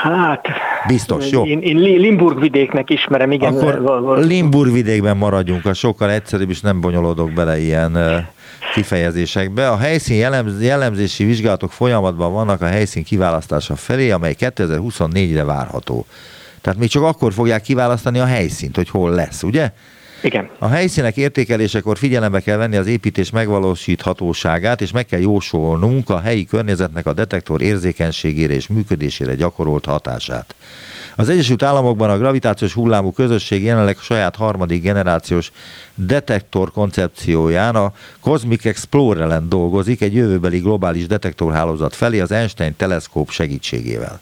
Hát, 0.02 0.46
Biztos, 0.86 1.30
jó. 1.30 1.44
Én, 1.44 1.60
én 1.60 1.76
Limburg 1.76 2.40
vidéknek 2.40 2.90
ismerem, 2.90 3.32
igen. 3.32 3.54
Akkor 3.54 4.18
Limburg 4.18 4.72
vidékben 4.72 5.16
maradjunk, 5.16 5.66
a 5.66 5.74
sokkal 5.74 6.10
egyszerűbb, 6.10 6.50
és 6.50 6.60
nem 6.60 6.80
bonyolódok 6.80 7.32
bele 7.32 7.58
ilyen 7.58 7.98
kifejezésekbe. 8.74 9.68
A 9.68 9.76
helyszín 9.76 10.16
jellemz, 10.16 10.62
jellemzési 10.62 11.24
vizsgálatok 11.24 11.72
folyamatban 11.72 12.32
vannak 12.32 12.60
a 12.60 12.66
helyszín 12.66 13.04
kiválasztása 13.04 13.76
felé, 13.76 14.10
amely 14.10 14.34
2024-re 14.38 15.44
várható. 15.44 16.06
Tehát 16.60 16.78
még 16.78 16.88
csak 16.88 17.02
akkor 17.02 17.32
fogják 17.32 17.62
kiválasztani 17.62 18.18
a 18.18 18.24
helyszínt, 18.24 18.76
hogy 18.76 18.88
hol 18.88 19.10
lesz, 19.10 19.42
ugye? 19.42 19.72
Igen. 20.26 20.48
A 20.58 20.66
helyszínek 20.68 21.16
értékelésekor 21.16 21.98
figyelembe 21.98 22.40
kell 22.40 22.56
venni 22.56 22.76
az 22.76 22.86
építés 22.86 23.30
megvalósíthatóságát, 23.30 24.80
és 24.80 24.92
meg 24.92 25.06
kell 25.06 25.20
jósolnunk 25.20 26.10
a 26.10 26.20
helyi 26.20 26.44
környezetnek 26.44 27.06
a 27.06 27.12
detektor 27.12 27.62
érzékenységére 27.62 28.54
és 28.54 28.66
működésére 28.66 29.34
gyakorolt 29.34 29.84
hatását. 29.84 30.54
Az 31.16 31.28
Egyesült 31.28 31.62
Államokban 31.62 32.10
a 32.10 32.18
gravitációs 32.18 32.72
hullámú 32.72 33.12
közösség 33.12 33.62
jelenleg 33.62 33.98
saját 33.98 34.36
harmadik 34.36 34.82
generációs 34.82 35.52
detektor 35.94 36.70
koncepcióján 36.70 37.76
a 37.76 37.92
Cosmic 38.20 38.64
Explorer-en 38.64 39.48
dolgozik 39.48 40.00
egy 40.00 40.14
jövőbeli 40.14 40.58
globális 40.58 41.06
detektorhálózat 41.06 41.94
felé 41.94 42.20
az 42.20 42.32
Einstein 42.32 42.76
teleszkóp 42.76 43.30
segítségével. 43.30 44.20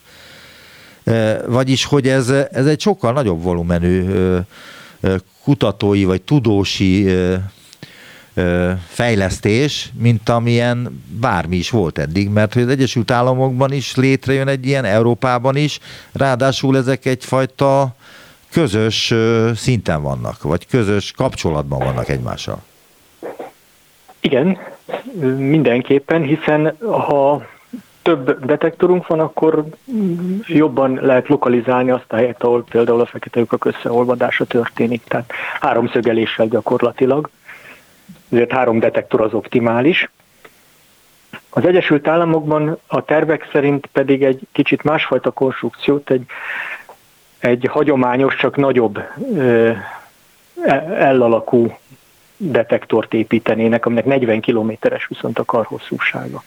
Vagyis, 1.47 1.85
hogy 1.85 2.09
ez, 2.09 2.29
ez 2.51 2.67
egy 2.67 2.81
sokkal 2.81 3.13
nagyobb 3.13 3.43
volumenű 3.43 4.05
kutatói 5.43 6.05
vagy 6.05 6.23
tudósi 6.23 7.07
fejlesztés, 8.87 9.93
mint 9.99 10.29
amilyen 10.29 11.05
bármi 11.21 11.57
is 11.57 11.71
volt 11.71 11.99
eddig, 11.99 12.29
mert 12.29 12.53
hogy 12.55 12.63
az 12.63 12.69
Egyesült 12.69 13.11
Államokban 13.11 13.73
is 13.73 13.97
létrejön 13.97 14.49
egy 14.49 14.67
ilyen, 14.67 14.85
Európában 14.85 15.57
is, 15.57 15.79
ráadásul 16.13 16.77
ezek 16.77 17.05
egyfajta 17.05 17.95
közös 18.51 19.15
szinten 19.55 20.03
vannak, 20.03 20.43
vagy 20.43 20.67
közös 20.67 21.11
kapcsolatban 21.11 21.79
vannak 21.79 22.09
egymással. 22.09 22.63
Igen, 24.21 24.59
mindenképpen, 25.39 26.23
hiszen 26.23 26.77
ha 26.81 27.47
több 28.05 28.45
detektorunk 28.45 29.07
van, 29.07 29.21
akkor 29.21 29.65
jobban 30.47 30.99
lehet 31.03 31.29
lokalizálni 31.29 31.91
azt 31.91 32.13
a 32.13 32.17
helyet, 32.17 32.43
ahol 32.43 32.65
például 32.71 33.01
a 33.01 33.07
fekete 33.07 33.39
lyukak 33.39 33.65
összeolvadása 33.65 34.45
történik, 34.45 35.05
tehát 35.05 35.33
háromszögeléssel 35.61 36.47
gyakorlatilag. 36.47 37.31
Ezért 38.31 38.53
három 38.53 38.79
detektor 38.79 39.21
az 39.21 39.35
optimális. 39.35 40.11
Az 41.51 41.65
Egyesült 41.65 42.09
Államokban 42.09 42.79
a 42.87 43.05
tervek 43.05 43.49
szerint 43.53 43.87
pedig 43.87 44.23
egy 44.23 44.41
kicsit 44.53 44.83
másfajta 44.83 45.31
konstrukciót, 45.31 46.11
egy, 46.11 46.25
egy 47.39 47.69
hagyományos, 47.71 48.37
csak 48.37 48.57
nagyobb 48.57 49.03
L-alakú 51.13 51.77
detektort 52.37 53.15
építenének, 53.15 53.87
aminek 53.87 54.05
40 54.05 54.41
kilométeres 54.41 55.07
viszont 55.07 55.39
a 55.39 55.45
karhosszúsága. 55.45 56.43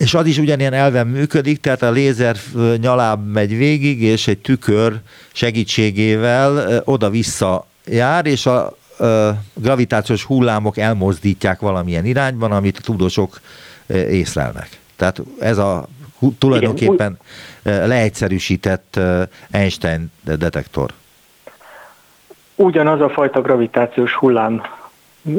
És 0.00 0.14
az 0.14 0.26
is 0.26 0.38
ugyanilyen 0.38 0.72
elven 0.72 1.06
működik, 1.06 1.60
tehát 1.60 1.82
a 1.82 1.90
lézer 1.90 2.36
nyaláb 2.76 3.32
megy 3.32 3.56
végig, 3.56 4.02
és 4.02 4.28
egy 4.28 4.38
tükör 4.38 5.00
segítségével 5.32 6.82
oda-vissza 6.84 7.66
jár, 7.84 8.26
és 8.26 8.46
a 8.46 8.76
gravitációs 9.54 10.24
hullámok 10.24 10.76
elmozdítják 10.76 11.60
valamilyen 11.60 12.04
irányban, 12.04 12.52
amit 12.52 12.76
a 12.78 12.80
tudósok 12.80 13.40
észlelnek. 13.86 14.68
Tehát 14.96 15.22
ez 15.40 15.58
a 15.58 15.88
tulajdonképpen 16.38 17.18
Igen, 17.62 17.88
leegyszerűsített 17.88 19.00
Einstein 19.50 20.12
detektor. 20.22 20.92
Ugyanaz 22.54 23.00
a 23.00 23.08
fajta 23.08 23.40
gravitációs 23.40 24.14
hullám 24.14 24.62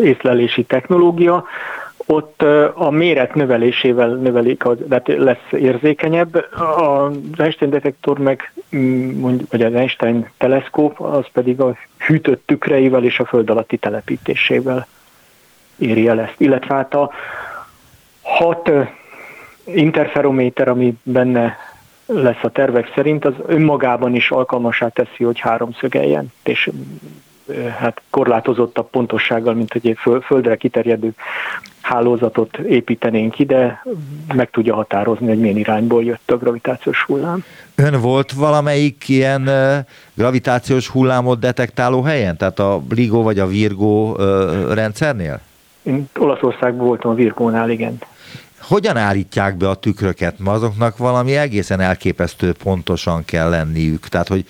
észlelési 0.01 0.63
technológia, 0.63 1.46
ott 2.05 2.41
a 2.74 2.89
méret 2.89 3.36
növelésével 3.36 4.10
növelik, 4.10 4.63
tehát 4.89 5.08
lesz 5.08 5.51
érzékenyebb. 5.51 6.46
Az 6.77 7.13
Einstein 7.38 7.72
detektor 7.72 8.20
meg, 8.20 8.53
mm, 8.75 9.20
mondjuk, 9.20 9.51
vagy 9.51 9.62
az 9.62 9.74
Einstein 9.74 10.29
teleszkóp, 10.38 11.00
az 11.00 11.25
pedig 11.34 11.60
a 11.60 11.75
hűtött 11.98 12.43
tükreivel 12.46 13.03
és 13.03 13.20
a 13.20 13.25
föld 13.25 13.50
alatti 13.50 13.77
telepítésével 13.77 14.88
éri 15.77 16.08
el 16.08 16.20
ezt. 16.20 16.36
Illetve 16.38 16.75
hát 16.75 16.93
a 16.93 17.12
hat 18.22 18.72
interferométer, 19.65 20.67
ami 20.67 20.98
benne 21.03 21.58
lesz 22.05 22.43
a 22.43 22.50
tervek 22.50 22.91
szerint, 22.96 23.25
az 23.25 23.34
önmagában 23.48 24.15
is 24.15 24.31
alkalmasá 24.31 24.88
teszi, 24.88 25.24
hogy 25.24 25.39
háromszögeljen, 25.39 26.31
és 26.43 26.70
hát 27.79 28.01
korlátozottabb 28.10 28.89
pontossággal, 28.89 29.53
mint 29.53 29.74
egy 29.74 29.98
földre 30.22 30.55
kiterjedő 30.55 31.13
hálózatot 31.81 32.57
építenénk 32.57 33.39
ide, 33.39 33.85
meg 34.33 34.50
tudja 34.50 34.75
határozni, 34.75 35.27
hogy 35.27 35.39
milyen 35.39 35.57
irányból 35.57 36.03
jött 36.03 36.31
a 36.31 36.38
gravitációs 36.38 37.03
hullám. 37.03 37.43
Ön 37.75 38.01
volt 38.01 38.31
valamelyik 38.31 39.09
ilyen 39.09 39.50
gravitációs 40.13 40.88
hullámot 40.88 41.39
detektáló 41.39 42.01
helyen? 42.01 42.38
Tehát 42.38 42.59
a 42.59 42.81
LIGO 42.89 43.21
vagy 43.21 43.39
a 43.39 43.47
Virgo 43.47 44.15
rendszernél? 44.73 45.39
Én 45.83 46.09
Olaszországban 46.17 46.88
voltam 46.88 47.11
a 47.11 47.13
Virgónál, 47.13 47.69
igen. 47.69 47.97
Hogyan 48.59 48.97
állítják 48.97 49.57
be 49.57 49.69
a 49.69 49.75
tükröket? 49.75 50.39
Ma 50.39 50.51
azoknak 50.51 50.97
valami 50.97 51.35
egészen 51.35 51.79
elképesztő 51.79 52.53
pontosan 52.63 53.25
kell 53.25 53.50
lenniük. 53.50 54.07
Tehát, 54.07 54.27
hogy 54.27 54.45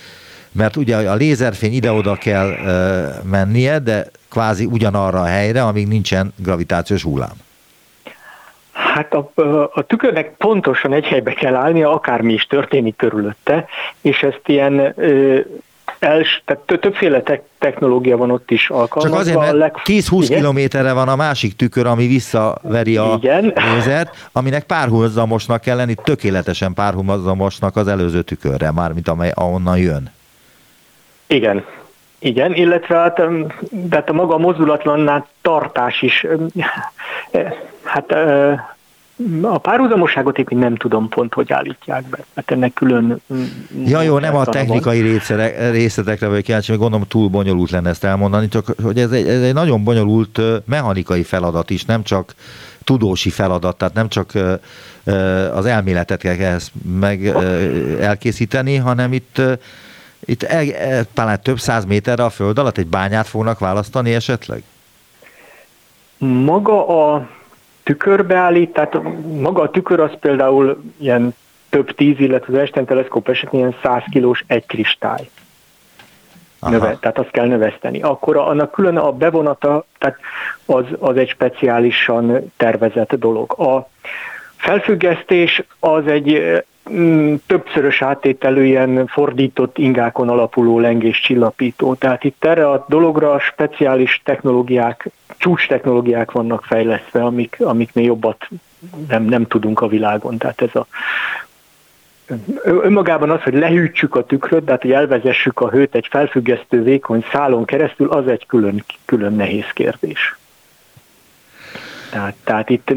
mert 0.51 0.75
ugye 0.75 1.09
a 1.09 1.15
lézerfény 1.15 1.73
ide-oda 1.73 2.15
kell 2.15 2.50
uh, 2.50 3.29
mennie, 3.29 3.79
de 3.79 4.07
kvázi 4.31 4.65
ugyanarra 4.65 5.19
a 5.19 5.25
helyre, 5.25 5.63
amíg 5.63 5.88
nincsen 5.88 6.33
gravitációs 6.35 7.03
hullám. 7.03 7.33
Hát 8.71 9.13
a, 9.13 9.31
a 9.73 9.81
tükörnek 9.81 10.33
pontosan 10.38 10.93
egy 10.93 11.05
helybe 11.05 11.33
kell 11.33 11.55
állnia, 11.55 11.91
akármi 11.93 12.33
is 12.33 12.45
történik 12.45 12.95
körülötte, 12.95 13.65
és 14.01 14.21
ezt 14.21 14.41
ilyen 14.45 14.95
els, 16.00 16.41
tehát 16.45 16.63
többféle 16.79 17.21
te- 17.21 17.43
technológia 17.59 18.17
van 18.17 18.31
ott 18.31 18.51
is 18.51 18.69
alkalmazva. 18.69 19.09
Csak 19.09 19.19
azért, 19.19 19.38
mert 19.38 19.57
leg... 19.57 19.75
10-20 19.83 20.25
kilométerre 20.27 20.93
van 20.93 21.07
a 21.07 21.15
másik 21.15 21.55
tükör, 21.55 21.85
ami 21.85 22.07
visszaveri 22.07 22.97
a 22.97 23.13
Igen. 23.17 23.53
lézert, 23.73 24.29
aminek 24.31 24.63
párhuzamosnak 24.63 25.61
kell 25.61 25.75
lenni, 25.75 25.95
tökéletesen 26.03 26.73
párhuzamosnak 26.73 27.75
az 27.75 27.88
előző 27.88 28.21
tükörre, 28.21 28.71
mármint 28.71 29.07
amely 29.07 29.31
ahonnan 29.35 29.77
jön. 29.77 30.11
Igen, 31.27 31.65
igen, 32.24 32.53
illetve 32.53 32.96
hát, 32.96 33.22
de 33.70 33.96
hát 33.96 34.10
a 34.10 34.14
maga 34.14 34.38
mozdulatlanná 34.38 35.25
tartás 35.42 36.01
is, 36.01 36.25
hát 37.84 38.12
a 39.42 39.57
párhuzamosságot 39.57 40.38
épp 40.38 40.50
nem 40.50 40.75
tudom 40.75 41.10
pont, 41.10 41.34
hogy 41.34 41.51
állítják 41.51 42.03
be, 42.03 42.18
mert 42.34 42.51
ennek 42.51 42.74
külön... 42.74 43.22
Ja 43.86 44.01
jó, 44.01 44.20
nem 44.20 44.36
a 44.36 44.46
technikai 44.46 45.20
részletekre 45.72 46.27
vagy 46.27 46.44
kíváncsi, 46.44 46.70
mert 46.70 46.81
gondolom 46.81 47.07
túl 47.07 47.29
bonyolult 47.29 47.70
lenne 47.70 47.90
ezt 47.90 48.03
elmondani, 48.03 48.48
csak 48.48 48.66
hogy 48.84 49.00
ez 49.00 49.12
egy, 49.12 49.27
ez 49.27 49.42
egy 49.42 49.53
nagyon 49.53 49.84
bonyolult 49.84 50.42
mechanikai 50.66 51.24
feladat 51.24 51.70
is, 51.70 51.86
nem 51.86 52.03
csak 52.03 52.36
tudósi 52.84 53.29
feladat, 53.29 53.77
tehát 53.77 53.94
nem 53.94 54.10
csak 54.10 54.31
az 55.53 55.66
elméletet 55.66 56.22
kell 56.22 56.36
ezt 56.36 56.72
meg 57.00 57.25
elkészíteni, 58.00 58.75
hanem 58.75 59.14
itt 59.14 59.42
itt 60.25 60.44
e, 60.44 60.60
e, 60.60 61.03
talán 61.14 61.42
több 61.42 61.60
száz 61.60 61.86
méterre 61.86 62.24
a 62.24 62.29
föld 62.29 62.57
alatt 62.57 62.77
egy 62.77 62.88
bányát 62.88 63.27
fognak 63.27 63.60
választani 63.60 64.14
esetleg? 64.14 64.64
Maga 66.18 66.88
a 66.88 67.29
tükörbeállít, 67.84 68.74
tehát 68.74 68.98
maga 69.40 69.62
a 69.62 69.70
tükör 69.70 70.00
az 70.00 70.12
például 70.20 70.84
ilyen 70.98 71.36
több 71.70 71.96
tíz, 71.96 72.20
illetve 72.20 72.53
az 72.53 72.60
Einstein 72.60 72.86
teleszkóp 72.86 73.29
esetén 73.29 73.60
ilyen 73.60 73.75
száz 73.84 74.03
kilós 74.12 74.44
egy 74.48 74.66
kristály. 74.66 75.29
Növe, 76.70 76.98
tehát 77.00 77.20
azt 77.20 77.31
kell 77.31 77.48
növeszteni. 77.48 78.01
Akkor 78.01 78.38
annak 78.38 78.72
külön 78.72 78.98
a 78.98 79.12
bevonata, 79.12 79.86
tehát 79.98 80.18
az, 80.66 80.86
az 81.00 81.18
egy 81.18 81.29
speciálisan 81.29 82.51
tervezett 82.57 83.16
dolog. 83.16 83.60
A 83.60 83.90
felfüggesztés 84.55 85.64
az 85.79 86.07
egy 86.07 86.64
többszörös 87.46 88.01
áttételű 88.01 88.63
ilyen 88.63 89.07
fordított 89.07 89.77
ingákon 89.77 90.29
alapuló 90.29 90.79
lengés 90.79 91.22
csillapító. 91.22 91.94
Tehát 91.94 92.24
itt 92.24 92.46
erre 92.46 92.70
a 92.70 92.85
dologra 92.89 93.39
speciális 93.39 94.22
technológiák, 94.24 95.09
csúcs 95.37 95.67
technológiák 95.67 96.31
vannak 96.31 96.63
fejlesztve, 96.63 97.24
amik, 97.24 97.57
amiknél 97.59 98.05
jobbat 98.05 98.48
nem, 99.07 99.24
nem 99.24 99.48
tudunk 99.48 99.81
a 99.81 99.87
világon. 99.87 100.37
Tehát 100.37 100.61
ez 100.61 100.75
a 100.75 100.87
önmagában 102.63 103.29
az, 103.29 103.41
hogy 103.41 103.53
lehűtsük 103.53 104.15
a 104.15 104.25
tükröt, 104.25 104.63
tehát 104.63 104.81
hogy 104.81 104.91
elvezessük 104.91 105.59
a 105.59 105.70
hőt 105.70 105.96
egy 105.96 106.07
felfüggesztő 106.09 106.83
vékony 106.83 107.25
szálon 107.31 107.65
keresztül, 107.65 108.09
az 108.09 108.27
egy 108.27 108.46
külön, 108.46 108.83
külön 109.05 109.33
nehéz 109.33 109.70
kérdés. 109.74 110.35
Tehát, 112.11 112.35
tehát 112.43 112.69
itt 112.69 112.93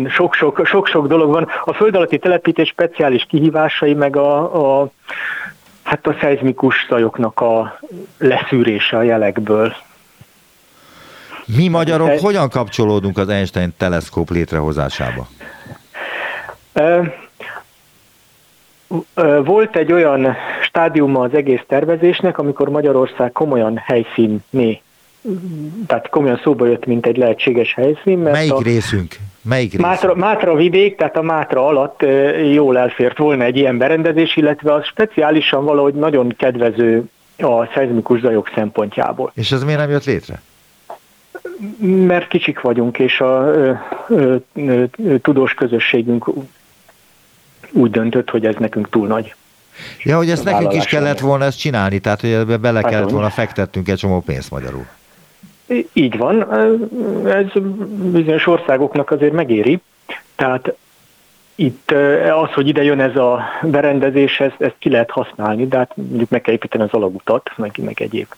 sok-sok 0.64 1.06
dolog 1.06 1.30
van. 1.30 1.48
A 1.64 1.72
föld 1.72 1.94
alatti 1.94 2.18
telepítés 2.18 2.68
speciális 2.68 3.26
kihívásai, 3.28 3.94
meg 3.94 4.16
a, 4.16 4.80
a, 4.80 4.88
hát 5.82 6.06
a 6.06 6.16
szeizmikus 6.20 6.86
zajoknak 6.88 7.40
a 7.40 7.78
leszűrése 8.18 8.96
a 8.96 9.02
jelekből. 9.02 9.74
Mi 11.56 11.68
magyarok 11.68 12.18
hogyan 12.18 12.48
kapcsolódunk 12.48 13.18
az 13.18 13.28
Einstein 13.28 13.74
teleszkóp 13.76 14.30
létrehozásába? 14.30 15.28
Volt 19.44 19.76
egy 19.76 19.92
olyan 19.92 20.36
stádiuma 20.62 21.20
az 21.20 21.34
egész 21.34 21.62
tervezésnek, 21.66 22.38
amikor 22.38 22.68
Magyarország 22.68 23.32
komolyan 23.32 23.76
helyszínné 23.76 24.82
tehát 25.86 26.08
komolyan 26.08 26.40
szóba 26.42 26.66
jött, 26.66 26.86
mint 26.86 27.06
egy 27.06 27.16
lehetséges 27.16 27.74
helyszín. 27.74 28.18
Mert 28.18 28.36
Melyik 28.36 28.52
a 28.52 28.62
részünk? 28.62 29.16
Melyik? 29.42 29.78
Mátra, 29.78 30.14
Mátra 30.14 30.54
vidék, 30.54 30.96
tehát 30.96 31.16
a 31.16 31.22
Mátra 31.22 31.66
alatt 31.66 32.04
jól 32.52 32.78
elfért 32.78 33.18
volna 33.18 33.44
egy 33.44 33.56
ilyen 33.56 33.78
berendezés, 33.78 34.36
illetve 34.36 34.72
az 34.72 34.84
speciálisan 34.84 35.64
valahogy 35.64 35.94
nagyon 35.94 36.34
kedvező 36.38 37.04
a 37.38 37.66
szeizmikus 37.74 38.20
zajok 38.20 38.50
szempontjából. 38.54 39.32
És 39.34 39.52
ez 39.52 39.64
miért 39.64 39.80
nem 39.80 39.90
jött 39.90 40.04
létre? 40.04 40.42
Mert 42.06 42.28
kicsik 42.28 42.60
vagyunk, 42.60 42.98
és 42.98 43.20
a 43.20 43.44
ö, 43.46 43.72
ö, 44.08 44.36
ö, 44.54 44.84
tudós 45.22 45.54
közösségünk 45.54 46.30
úgy 47.70 47.90
döntött, 47.90 48.30
hogy 48.30 48.46
ez 48.46 48.54
nekünk 48.58 48.90
túl 48.90 49.06
nagy. 49.06 49.34
Ja, 50.02 50.16
hogy 50.16 50.30
ezt 50.30 50.44
nekünk 50.44 50.72
is 50.72 50.84
kellett 50.84 51.18
volna 51.18 51.44
ezt 51.44 51.58
csinálni, 51.58 51.98
tehát 51.98 52.20
hogy 52.20 52.30
ebbe 52.30 52.56
bele 52.56 52.82
kellett 52.82 53.10
volna 53.10 53.30
fektettünk 53.30 53.88
egy 53.88 53.98
csomó 53.98 54.20
pénzt 54.20 54.50
magyarul. 54.50 54.86
Így 55.92 56.16
van, 56.16 56.54
ez 57.26 57.46
bizonyos 58.12 58.46
országoknak 58.46 59.10
azért 59.10 59.32
megéri. 59.32 59.80
Tehát 60.36 60.74
itt 61.54 61.90
az, 62.42 62.52
hogy 62.52 62.68
ide 62.68 62.82
jön 62.82 63.00
ez 63.00 63.16
a 63.16 63.42
berendezés, 63.62 64.40
ezt, 64.40 64.60
ezt 64.60 64.74
ki 64.78 64.90
lehet 64.90 65.10
használni, 65.10 65.66
de 65.66 65.76
hát 65.76 65.96
mondjuk 65.96 66.30
meg 66.30 66.40
kell 66.40 66.54
építeni 66.54 66.84
az 66.84 66.92
alagutat, 66.92 67.50
meg, 67.56 67.72
meg 67.84 68.02
egyéb 68.02 68.28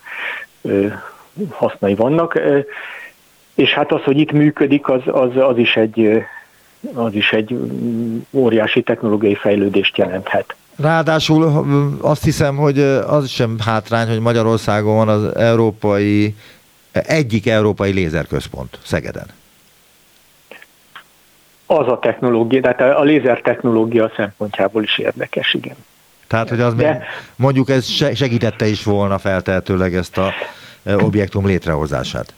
hasznai 1.51 1.95
vannak. 1.95 2.41
És 3.55 3.75
hát 3.75 3.93
az, 3.93 4.03
hogy 4.03 4.19
itt 4.19 4.33
működik, 4.33 4.89
az, 4.89 5.01
az, 5.07 5.37
az, 5.37 5.59
is 5.59 5.77
egy, 5.77 6.25
az 6.95 7.15
is 7.15 7.33
egy 7.33 7.59
óriási 8.31 8.83
technológiai 8.83 9.35
fejlődést 9.35 9.97
jelenthet. 9.97 10.55
Ráadásul 10.77 11.67
azt 12.01 12.25
hiszem, 12.25 12.57
hogy 12.57 12.79
az 13.07 13.29
sem 13.29 13.57
hátrány, 13.65 14.09
hogy 14.09 14.21
Magyarországon 14.21 14.97
van 14.97 15.09
az 15.09 15.37
európai 15.37 16.35
egyik 17.01 17.47
európai 17.47 17.93
lézerközpont 17.93 18.79
Szegeden. 18.83 19.27
az 21.67 21.87
a 21.89 21.99
technológia, 21.99 22.61
tehát 22.61 22.97
a 22.99 23.03
lézer 23.03 23.41
technológia 23.41 24.13
szempontjából 24.17 24.83
is 24.83 24.99
érdekes, 24.99 25.55
igen. 25.55 25.77
Tehát, 26.27 26.49
hogy 26.49 26.61
az 26.61 26.75
De, 26.75 26.91
még, 26.91 27.03
mondjuk 27.37 27.69
ez 27.69 27.87
segítette 28.15 28.67
is 28.67 28.85
volna 28.85 29.19
feltehetőleg 29.19 29.95
ezt 29.95 30.19
a 30.19 30.33
objektum 30.99 31.47
létrehozását. 31.47 32.35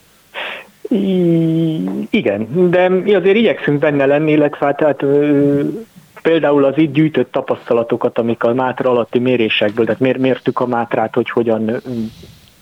Igen, 2.10 2.70
de 2.70 2.88
mi 2.88 3.14
azért 3.14 3.36
igyekszünk 3.36 3.78
benne 3.78 4.06
lenni, 4.06 4.32
illetve 4.32 4.66
hát, 4.66 4.76
tehát 4.76 5.04
például 6.22 6.64
az 6.64 6.78
itt 6.78 6.92
gyűjtött 6.92 7.32
tapasztalatokat, 7.32 8.18
amik 8.18 8.42
a 8.42 8.54
mátra 8.54 8.90
alatti 8.90 9.18
mérésekből, 9.18 9.84
tehát 9.84 10.00
mér, 10.00 10.16
mértük 10.16 10.60
a 10.60 10.66
mátrát, 10.66 11.14
hogy 11.14 11.30
hogyan, 11.30 11.82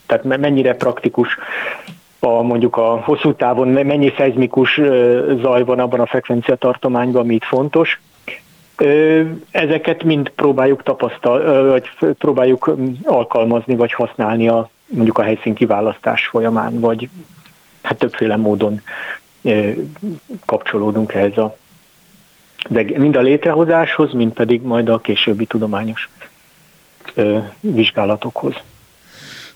tehát 0.06 0.24
mennyire 0.24 0.74
praktikus 0.74 1.38
a, 2.18 2.42
mondjuk 2.42 2.76
a 2.76 3.00
hosszú 3.04 3.34
távon 3.34 3.68
mennyi 3.68 4.12
szeizmikus 4.16 4.80
zaj 5.42 5.64
van 5.64 5.78
abban 5.78 6.00
a 6.00 6.06
frekvenciatartományban, 6.06 7.22
ami 7.22 7.34
itt 7.34 7.44
fontos. 7.44 8.00
Ezeket 9.50 10.02
mind 10.02 10.28
próbáljuk 10.28 10.82
tapasztal, 10.82 11.68
vagy 11.70 12.14
próbáljuk 12.18 12.76
alkalmazni, 13.04 13.76
vagy 13.76 13.92
használni 13.92 14.48
a, 14.48 14.70
mondjuk 14.86 15.18
a 15.18 15.22
helyszín 15.22 15.54
kiválasztás 15.54 16.26
folyamán, 16.26 16.80
vagy 16.80 17.08
hát 17.82 17.98
többféle 17.98 18.36
módon 18.36 18.80
kapcsolódunk 20.46 21.14
ehhez 21.14 21.36
a 21.38 21.56
de 22.68 22.84
mind 22.98 23.16
a 23.16 23.20
létrehozáshoz, 23.20 24.12
mind 24.12 24.32
pedig 24.32 24.62
majd 24.62 24.88
a 24.88 24.98
későbbi 24.98 25.46
tudományos 25.46 26.08
vizsgálatokhoz. 27.60 28.54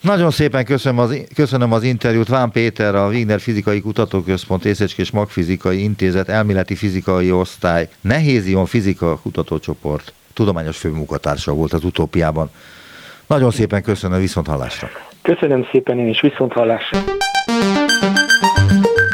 Nagyon 0.01 0.31
szépen 0.31 0.65
köszönöm 0.65 0.99
az, 0.99 1.27
köszönöm 1.35 1.73
az 1.73 1.83
interjút. 1.83 2.29
Ván 2.29 2.51
Péter, 2.51 2.95
a 2.95 3.09
Wigner 3.09 3.41
Fizikai 3.41 3.81
Kutatóközpont 3.81 4.65
Észecskés 4.65 5.11
Magfizikai 5.11 5.83
Intézet 5.83 6.29
elméleti 6.29 6.75
fizikai 6.75 7.33
osztály 7.33 7.89
Nehézion 8.01 8.67
Fizika 8.67 9.19
Kutatócsoport 9.19 10.13
tudományos 10.35 10.77
főmunkatársa 10.77 11.53
volt 11.53 11.73
az 11.73 11.85
utópiában. 11.85 12.51
Nagyon 13.27 13.51
szépen 13.51 13.83
köszönöm, 13.83 14.21
viszont 14.21 14.47
hallásra. 14.47 14.89
Köszönöm 15.23 15.67
szépen 15.73 15.99
én 15.99 16.09
is, 16.09 16.21
viszont 16.21 16.53
hallásra. 16.53 16.99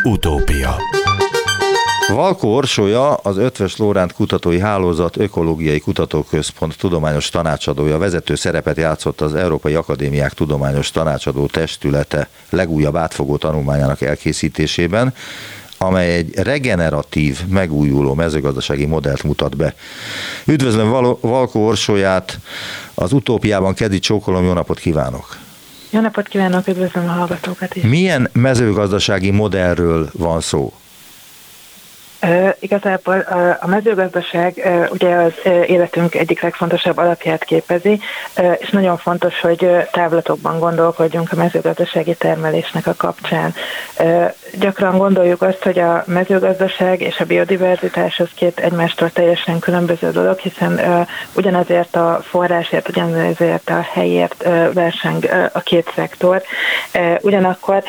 Utópia 0.03 0.77
Valkó 2.08 2.54
Orsolya, 2.54 3.14
az 3.14 3.36
Ötves 3.36 3.76
Lóránt 3.76 4.12
Kutatói 4.12 4.60
Hálózat 4.60 5.16
Ökológiai 5.16 5.80
Kutatóközpont 5.80 6.78
tudományos 6.78 7.28
tanácsadója 7.28 7.98
vezető 7.98 8.34
szerepet 8.34 8.76
játszott 8.76 9.20
az 9.20 9.34
Európai 9.34 9.74
Akadémiák 9.74 10.32
Tudományos 10.32 10.90
Tanácsadó 10.90 11.46
Testülete 11.46 12.28
legújabb 12.50 12.96
átfogó 12.96 13.36
tanulmányának 13.36 14.00
elkészítésében, 14.00 15.14
amely 15.78 16.14
egy 16.14 16.34
regeneratív, 16.34 17.46
megújuló 17.48 18.14
mezőgazdasági 18.14 18.86
modellt 18.86 19.22
mutat 19.22 19.56
be. 19.56 19.74
Üdvözlöm 20.44 20.90
Valkó 21.20 21.66
Orsolyát, 21.66 22.38
az 22.94 23.12
utópiában 23.12 23.74
Kedi 23.74 23.98
Csókolom, 23.98 24.44
jó 24.44 24.52
napot 24.52 24.78
kívánok! 24.78 25.36
Jó 25.90 26.00
napot 26.00 26.28
kívánok, 26.28 26.66
üdvözlöm 26.66 27.08
a 27.08 27.12
hallgatókat 27.12 27.74
is! 27.74 27.82
Milyen 27.82 28.30
mezőgazdasági 28.32 29.30
modellről 29.30 30.10
van 30.12 30.40
szó? 30.40 30.72
Igazából 32.59 33.18
a 33.61 33.66
mezőgazdaság 33.66 34.68
ugye 34.90 35.14
az 35.14 35.33
életünk 35.66 36.14
egyik 36.14 36.40
legfontosabb 36.42 36.96
alapját 36.96 37.44
képezi, 37.44 38.00
és 38.59 38.70
nagyon 38.70 38.96
fontos, 38.96 39.40
hogy 39.40 39.70
távlatokban 39.92 40.59
gondolkodjunk 40.59 41.33
a 41.33 41.37
mezőgazdasági 41.37 42.14
termelésnek 42.14 42.87
a 42.87 42.94
kapcsán. 42.96 43.55
Gyakran 44.59 44.98
gondoljuk 44.98 45.42
azt, 45.42 45.62
hogy 45.62 45.79
a 45.79 46.05
mezőgazdaság 46.07 47.00
és 47.00 47.20
a 47.20 47.24
biodiverzitás 47.24 48.20
az 48.20 48.29
két 48.35 48.59
egymástól 48.59 49.11
teljesen 49.11 49.59
különböző 49.59 50.11
dolog, 50.11 50.38
hiszen 50.38 51.07
ugyanazért 51.35 51.96
a 51.96 52.20
forrásért, 52.22 52.88
ugyanazért 52.88 53.70
a 53.70 53.87
helyért 53.92 54.48
verseng 54.72 55.50
a 55.52 55.61
két 55.61 55.92
szektor. 55.94 56.42
Ugyanakkor 57.20 57.83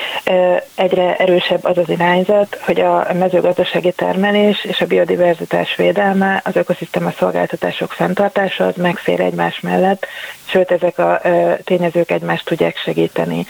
egyre 0.76 1.16
erősebb 1.16 1.66
az 1.66 1.78
az 1.78 1.90
irányzat, 1.90 2.60
hogy 2.62 2.80
a 2.80 3.08
mezőgazdasági 3.13 3.92
termelés 3.92 4.26
termelés 4.32 4.66
és 4.66 4.82
a 4.82 4.86
biodiverzitás 4.86 5.76
védelme, 5.76 6.42
az 6.46 6.56
ökoszisztéma 6.56 7.12
szolgáltatások 7.12 7.92
fenntartása 7.92 8.66
az 8.66 8.76
megfér 8.76 9.20
egymás 9.20 9.60
mellett, 9.60 10.06
sőt 10.46 10.72
ezek 10.72 10.98
a 10.98 11.22
tényezők 11.63 12.12
egymást 12.12 12.46
tudják 12.46 12.78
segíteni. 12.78 13.46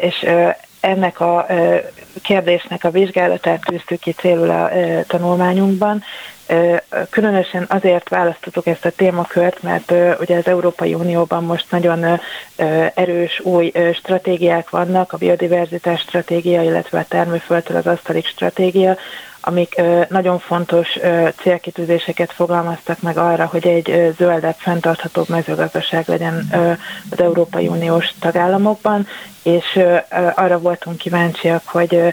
És 0.00 0.26
ennek 0.80 1.20
a 1.20 1.46
kérdésnek 2.22 2.84
a 2.84 2.90
vizsgálatát 2.90 3.60
tűztük 3.64 4.00
ki 4.00 4.12
célul 4.12 4.50
a 4.50 4.70
tanulmányunkban. 5.06 6.02
Különösen 7.10 7.64
azért 7.68 8.08
választottuk 8.08 8.66
ezt 8.66 8.84
a 8.84 8.90
témakört, 8.90 9.62
mert 9.62 9.92
ugye 10.20 10.36
az 10.36 10.46
Európai 10.46 10.94
Unióban 10.94 11.44
most 11.44 11.70
nagyon 11.70 12.20
erős 12.94 13.40
új 13.40 13.72
stratégiák 13.94 14.70
vannak, 14.70 15.12
a 15.12 15.16
biodiverzitás 15.16 16.00
stratégia, 16.00 16.62
illetve 16.62 16.98
a 16.98 17.04
termőföldtől 17.08 17.76
az 17.76 17.86
asztalig 17.86 18.26
stratégia, 18.26 18.96
amik 19.46 19.82
nagyon 20.08 20.38
fontos 20.38 20.98
célkitűzéseket 21.40 22.32
fogalmaztak 22.32 23.00
meg 23.00 23.16
arra, 23.16 23.46
hogy 23.46 23.66
egy 23.66 24.14
zöldebb, 24.18 24.56
fenntarthatóbb 24.58 25.28
mezőgazdaság 25.28 26.04
legyen 26.08 26.48
az 27.10 27.20
Európai 27.20 27.66
Uniós 27.66 28.12
tagállamokban, 28.20 29.06
és 29.42 29.80
arra 30.34 30.58
voltunk 30.58 30.96
kíváncsiak, 30.96 31.62
hogy 31.66 32.03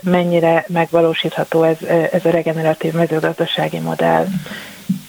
mennyire 0.00 0.64
megvalósítható 0.68 1.62
ez, 1.62 1.76
ez 2.12 2.24
a 2.24 2.30
regeneratív 2.30 2.92
mezőgazdasági 2.92 3.78
modell. 3.78 4.26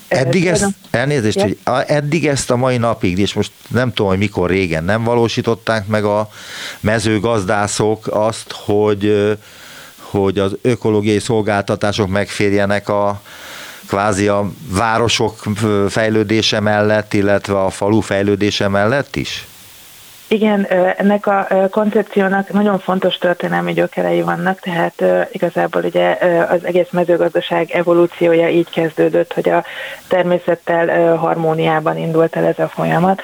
Eddig 0.08 0.47
ezt, 0.47 0.67
elnézést, 0.91 1.36
ja. 1.36 1.43
hogy 1.43 1.84
eddig 1.88 2.28
ezt 2.28 2.52
a 2.52 2.56
mai 2.56 2.78
napig, 2.78 3.17
és 3.17 3.34
most 3.34 3.52
nem 3.67 3.93
tudom, 3.93 4.12
hogy 4.12 4.19
mikor 4.19 4.49
régen 4.49 4.84
nem 4.84 5.04
valósították 5.04 5.88
meg 5.88 6.04
a 6.04 6.30
mezőgazdászok 6.80 8.08
azt, 8.08 8.52
hogy 8.52 9.36
hogy 10.13 10.39
az 10.39 10.58
ökológiai 10.62 11.19
szolgáltatások 11.19 12.08
megférjenek 12.08 12.89
a 12.89 13.21
kvázi 13.88 14.28
a 14.28 14.52
városok 14.69 15.43
fejlődése 15.89 16.60
mellett, 16.60 17.13
illetve 17.13 17.63
a 17.63 17.69
falu 17.69 17.99
fejlődése 17.99 18.67
mellett 18.67 19.15
is? 19.15 19.45
Igen, 20.34 20.65
ennek 20.98 21.28
a 21.28 21.48
koncepciónak 21.72 22.52
nagyon 22.52 22.80
fontos 22.80 23.17
történelmi 23.17 23.74
gyökerei 23.74 24.22
vannak, 24.22 24.60
tehát 24.60 25.04
igazából 25.32 25.84
ugye 25.84 26.17
az 26.50 26.65
egész 26.65 26.89
mezőgazdaság 26.91 27.72
evolúciója 27.72 28.50
így 28.50 28.69
kezdődött, 28.69 29.34
hogy 29.34 29.50
a 29.50 29.63
természettel 30.08 31.15
harmóniában 31.15 31.98
indult 31.98 32.36
el 32.36 32.46
ez 32.46 32.60
a 32.60 32.67
folyamat, 32.67 33.22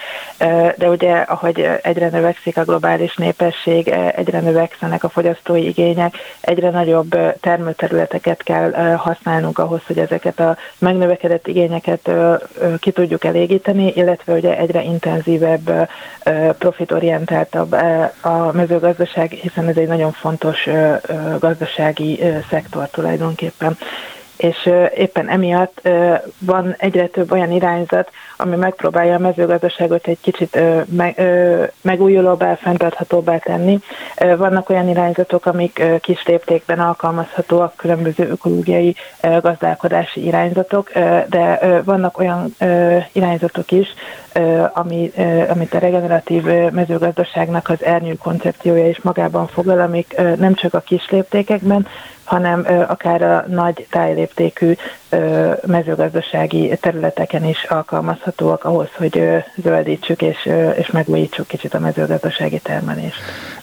de 0.75 0.89
ugye 0.89 1.15
ahogy 1.15 1.69
egyre 1.81 2.09
növekszik 2.09 2.57
a 2.57 2.63
globális 2.63 3.15
népesség, 3.15 3.87
egyre 4.15 4.39
növekszenek 4.39 5.03
a 5.03 5.09
fogyasztói 5.09 5.67
igények, 5.67 6.15
egyre 6.41 6.69
nagyobb 6.69 7.39
termőterületeket 7.39 8.43
kell 8.43 8.95
használnunk 8.95 9.59
ahhoz, 9.59 9.81
hogy 9.87 9.97
ezeket 9.97 10.39
a 10.39 10.57
megnövekedett 10.77 11.47
igényeket 11.47 12.11
ki 12.79 12.91
tudjuk 12.91 13.23
elégíteni, 13.23 13.91
illetve 13.95 14.33
ugye 14.33 14.57
egyre 14.57 14.83
intenzívebb 14.83 15.89
profit 16.57 16.91
orientáltabb 16.99 17.71
a 18.21 18.51
mezőgazdaság, 18.51 19.31
hiszen 19.31 19.67
ez 19.67 19.77
egy 19.77 19.87
nagyon 19.87 20.11
fontos 20.11 20.67
gazdasági 21.39 22.19
szektor 22.49 22.89
tulajdonképpen 22.89 23.77
és 24.39 24.69
éppen 24.95 25.29
emiatt 25.29 25.89
van 26.39 26.75
egyre 26.77 27.07
több 27.07 27.31
olyan 27.31 27.51
irányzat, 27.51 28.11
ami 28.37 28.55
megpróbálja 28.55 29.15
a 29.15 29.19
mezőgazdaságot 29.19 30.07
egy 30.07 30.17
kicsit 30.21 30.59
megújulóbbá, 31.81 32.55
fenntarthatóbbá 32.55 33.37
tenni. 33.37 33.79
Vannak 34.37 34.69
olyan 34.69 34.89
irányzatok, 34.89 35.45
amik 35.45 35.83
kis 36.01 36.25
léptékben 36.25 36.79
alkalmazhatóak, 36.79 37.75
különböző 37.75 38.29
ökológiai 38.29 38.95
gazdálkodási 39.41 40.25
irányzatok, 40.25 40.91
de 41.29 41.59
vannak 41.83 42.17
olyan 42.17 42.55
irányzatok 43.11 43.71
is, 43.71 43.87
ami, 44.73 45.11
amit 45.49 45.73
a 45.73 45.79
regeneratív 45.79 46.43
mezőgazdaságnak 46.71 47.69
az 47.69 47.83
ernyő 47.83 48.15
koncepciója 48.15 48.89
is 48.89 49.01
magában 49.01 49.47
foglal, 49.47 49.79
amik 49.79 50.15
nem 50.37 50.53
csak 50.53 50.73
a 50.73 50.79
kis 50.79 51.09
léptékekben, 51.09 51.87
hanem 52.23 52.65
akár 52.87 53.21
a 53.21 53.45
nagy 53.47 53.87
tájléptékű 53.89 54.73
mezőgazdasági 55.65 56.77
területeken 56.81 57.45
is 57.45 57.63
alkalmazhatóak 57.63 58.63
ahhoz, 58.63 58.89
hogy 58.97 59.43
zöldítsük 59.63 60.21
és, 60.21 60.49
és 60.75 60.91
megújítsuk 60.91 61.47
kicsit 61.47 61.73
a 61.73 61.79
mezőgazdasági 61.79 62.59
termelést. 62.59 63.21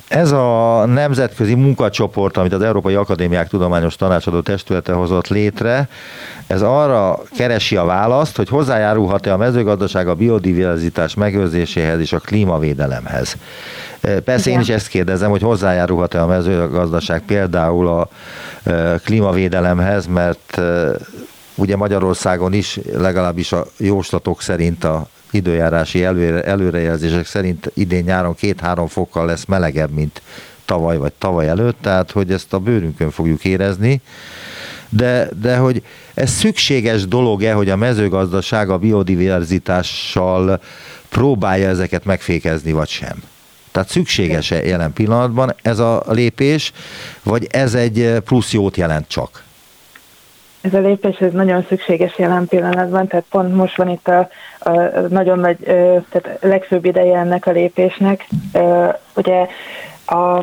Ez 0.09 0.33
a 0.33 0.85
nemzetközi 0.87 1.55
munkacsoport, 1.55 2.37
amit 2.37 2.53
az 2.53 2.63
Európai 2.63 2.95
Akadémiák 2.95 3.49
Tudományos 3.49 3.97
Tanácsadó 3.97 4.41
Testülete 4.41 4.93
hozott 4.93 5.29
létre, 5.29 5.89
ez 6.47 6.63
arra 6.63 7.19
keresi 7.37 7.77
a 7.77 7.85
választ, 7.85 8.37
hogy 8.37 8.49
hozzájárulhat-e 8.49 9.33
a 9.33 9.37
mezőgazdaság 9.37 10.09
a 10.09 10.15
biodiverzitás 10.15 11.15
megőrzéséhez 11.15 12.01
és 12.01 12.13
a 12.13 12.19
klímavédelemhez. 12.19 13.37
Persze 14.01 14.49
Igen. 14.49 14.53
én 14.53 14.61
is 14.61 14.69
ezt 14.69 14.89
kérdezem, 14.89 15.31
hogy 15.31 15.43
hozzájárulhat-e 15.43 16.23
a 16.23 16.27
mezőgazdaság 16.27 17.23
például 17.27 17.89
a 17.89 18.09
klímavédelemhez, 19.05 20.07
mert 20.07 20.61
ugye 21.55 21.77
Magyarországon 21.77 22.53
is 22.53 22.81
legalábbis 22.93 23.53
a 23.53 23.67
jóslatok 23.77 24.43
szerint 24.43 24.85
a 24.85 25.07
időjárási 25.31 26.05
előre, 26.05 26.43
előrejelzések 26.43 27.27
szerint 27.27 27.71
idén 27.75 28.05
nyáron 28.05 28.35
két-három 28.35 28.87
fokkal 28.87 29.27
lesz 29.27 29.45
melegebb, 29.45 29.91
mint 29.91 30.23
tavaly 30.65 30.97
vagy 30.97 31.13
tavaly 31.19 31.49
előtt, 31.49 31.77
tehát 31.81 32.11
hogy 32.11 32.33
ezt 32.33 32.53
a 32.53 32.59
bőrünkön 32.59 33.11
fogjuk 33.11 33.45
érezni, 33.45 34.01
de, 34.89 35.29
de 35.41 35.57
hogy 35.57 35.83
ez 36.15 36.31
szükséges 36.31 37.07
dolog-e, 37.07 37.53
hogy 37.53 37.71
a 37.71 37.77
mezőgazdaság 37.77 38.71
a 38.71 38.79
biodiverzitással 38.79 40.61
próbálja 41.09 41.69
ezeket 41.69 42.05
megfékezni, 42.05 42.73
vagy 42.73 42.89
sem? 42.89 43.23
Tehát 43.71 43.89
szükséges-e 43.89 44.65
jelen 44.65 44.93
pillanatban 44.93 45.55
ez 45.63 45.79
a 45.79 46.05
lépés, 46.09 46.73
vagy 47.23 47.47
ez 47.51 47.75
egy 47.75 48.21
plusz 48.25 48.53
jót 48.53 48.77
jelent 48.77 49.09
csak? 49.09 49.45
Ez 50.67 50.75
a 50.75 50.79
lépés 50.79 51.17
ez 51.19 51.33
nagyon 51.33 51.65
szükséges 51.69 52.19
jelen 52.19 52.47
pillanatban, 52.47 53.07
tehát 53.07 53.25
pont 53.31 53.55
most 53.55 53.77
van 53.77 53.89
itt 53.89 54.09
a, 54.09 54.29
a 54.59 54.71
nagyon 55.09 55.39
nagy, 55.39 55.57
tehát 56.11 56.39
legfőbb 56.41 56.85
ideje 56.85 57.19
ennek 57.19 57.47
a 57.47 57.51
lépésnek. 57.51 58.29
Ugye 59.17 59.47
a 60.07 60.41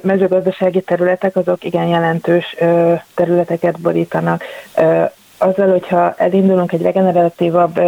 mezőgazdasági 0.00 0.80
területek 0.80 1.36
azok 1.36 1.64
igen 1.64 1.86
jelentős 1.86 2.56
területeket 3.14 3.80
borítanak 3.80 4.44
azzal, 5.42 5.70
hogyha 5.70 6.14
elindulunk 6.16 6.72
egy 6.72 6.82
regeneratívabb 6.82 7.80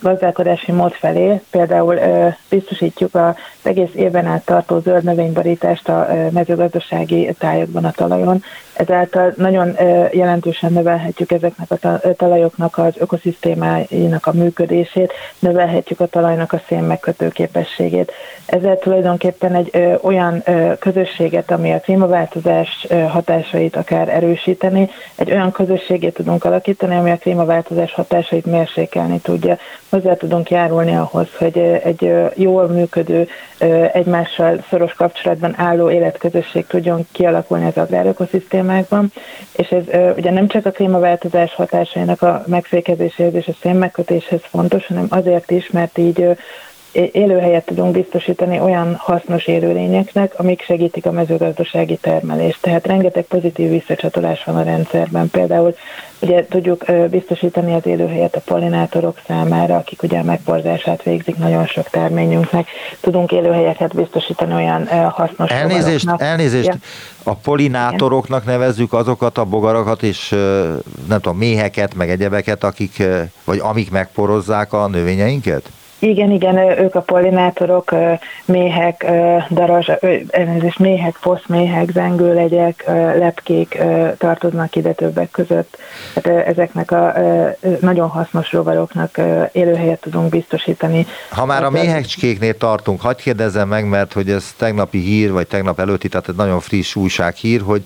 gazdálkodási 0.00 0.72
mód 0.72 0.92
felé, 0.92 1.40
például 1.50 1.98
biztosítjuk 2.48 3.14
az 3.14 3.34
egész 3.62 3.94
évben 3.94 4.26
át 4.26 4.44
tartó 4.44 4.80
zöld 4.80 5.04
növényborítást 5.04 5.88
a 5.88 6.08
mezőgazdasági 6.30 7.34
tájakban 7.38 7.84
a 7.84 7.90
talajon, 7.90 8.42
ezáltal 8.74 9.32
nagyon 9.36 9.76
jelentősen 10.12 10.72
növelhetjük 10.72 11.32
ezeknek 11.32 11.84
a 11.84 12.00
talajoknak 12.16 12.78
az 12.78 12.92
ökoszisztémáinak 12.98 14.26
a 14.26 14.32
működését, 14.32 15.12
növelhetjük 15.38 16.00
a 16.00 16.06
talajnak 16.06 16.52
a 16.52 16.62
szén 16.68 16.82
megkötő 16.82 17.28
képességét. 17.28 18.12
Ezzel 18.46 18.78
tulajdonképpen 18.78 19.54
egy 19.54 19.98
olyan 20.02 20.42
közösséget, 20.78 21.50
ami 21.50 21.72
a 21.72 21.80
klímaváltozás 21.80 22.86
hatásait 23.08 23.76
akár 23.76 24.08
erősíteni, 24.08 24.90
egy 25.14 25.30
olyan 25.30 25.52
közösségét 25.52 26.14
tudunk 26.14 26.44
alakítani, 26.44 26.96
ami 26.96 27.10
a 27.10 27.16
klímaváltozás 27.16 27.94
hatásait 27.94 28.46
mérsékelni 28.46 29.18
tudja. 29.18 29.58
Hozzá 29.88 30.14
tudunk 30.14 30.50
járulni 30.50 30.96
ahhoz, 30.96 31.28
hogy 31.38 31.58
egy 31.58 32.12
jól 32.34 32.68
működő, 32.68 33.28
egymással 33.92 34.64
szoros 34.70 34.92
kapcsolatban 34.92 35.54
álló 35.56 35.90
életközösség 35.90 36.66
tudjon 36.66 37.06
kialakulni 37.12 37.66
az 37.66 37.78
agrárökoszisztémákban, 38.72 39.12
és 39.52 39.68
ez 39.68 40.14
ugye 40.16 40.30
nem 40.30 40.48
csak 40.48 40.66
a 40.66 40.70
klímaváltozás 40.70 41.54
hatásainak 41.54 42.22
a 42.22 42.42
megfékezéséhez 42.46 43.34
és 43.34 43.46
a 43.46 43.56
szénmegkötéshez 43.60 44.40
fontos, 44.42 44.86
hanem 44.86 45.06
azért 45.10 45.50
is, 45.50 45.70
mert 45.70 45.98
így 45.98 46.36
élőhelyet 46.92 47.64
tudunk 47.64 47.92
biztosítani 47.92 48.60
olyan 48.60 48.94
hasznos 48.98 49.46
élőlényeknek, 49.46 50.38
amik 50.38 50.62
segítik 50.62 51.06
a 51.06 51.12
mezőgazdasági 51.12 51.96
termelést. 51.96 52.58
Tehát 52.60 52.86
rengeteg 52.86 53.24
pozitív 53.24 53.70
visszacsatolás 53.70 54.44
van 54.44 54.56
a 54.56 54.62
rendszerben. 54.62 55.30
Például 55.30 55.74
ugye 56.20 56.46
tudjuk 56.46 56.84
biztosítani 57.10 57.74
az 57.74 57.86
élőhelyet 57.86 58.34
a 58.34 58.40
pollinátorok 58.44 59.20
számára, 59.26 59.76
akik 59.76 60.02
ugye 60.02 60.18
a 60.18 60.22
megborzását 60.22 61.02
végzik 61.02 61.36
nagyon 61.36 61.66
sok 61.66 61.88
terményünknek. 61.88 62.68
Tudunk 63.00 63.32
élőhelyeket 63.32 63.94
biztosítani 63.94 64.54
olyan 64.54 64.86
hasznos 65.10 65.50
Elnézést, 65.50 66.08
elnézést. 66.16 66.68
Ja. 66.68 66.74
a 67.22 67.34
pollinátoroknak 67.34 68.44
nevezzük 68.44 68.92
azokat 68.92 69.38
a 69.38 69.44
bogarakat 69.44 70.02
és 70.02 70.28
nem 71.08 71.20
tudom, 71.20 71.38
méheket, 71.38 71.94
meg 71.94 72.10
egyebeket, 72.10 72.64
akik, 72.64 73.02
vagy 73.44 73.58
amik 73.58 73.90
megporozzák 73.90 74.72
a 74.72 74.88
növényeinket? 74.88 75.70
Igen, 76.04 76.30
igen, 76.30 76.56
ők 76.56 76.94
a 76.94 77.00
pollinátorok, 77.00 77.94
méhek, 78.44 79.06
darazs, 79.50 79.88
elnézést, 80.28 80.78
méhek, 80.78 81.14
foszméhek, 81.14 81.90
zengőlegyek, 81.90 82.84
lepkék 83.18 83.78
tartoznak 84.18 84.76
ide 84.76 84.92
többek 84.92 85.30
között. 85.30 85.78
Hát 86.14 86.26
ezeknek 86.26 86.90
a 86.90 87.14
nagyon 87.80 88.08
hasznos 88.08 88.52
rovaroknak 88.52 89.20
élőhelyet 89.52 90.00
tudunk 90.00 90.28
biztosítani. 90.28 91.06
Ha 91.30 91.46
már 91.46 91.60
a 91.60 91.72
hát, 91.72 91.82
méhecskéknél 91.82 92.56
tartunk, 92.56 93.00
hagyd 93.00 93.20
kérdezzem 93.20 93.68
meg, 93.68 93.88
mert 93.88 94.12
hogy 94.12 94.30
ez 94.30 94.54
tegnapi 94.56 94.98
hír, 94.98 95.32
vagy 95.32 95.46
tegnap 95.46 95.80
előtti, 95.80 96.08
tehát 96.08 96.28
egy 96.28 96.36
nagyon 96.36 96.60
friss 96.60 96.94
újsághír, 96.94 97.60
hogy 97.60 97.82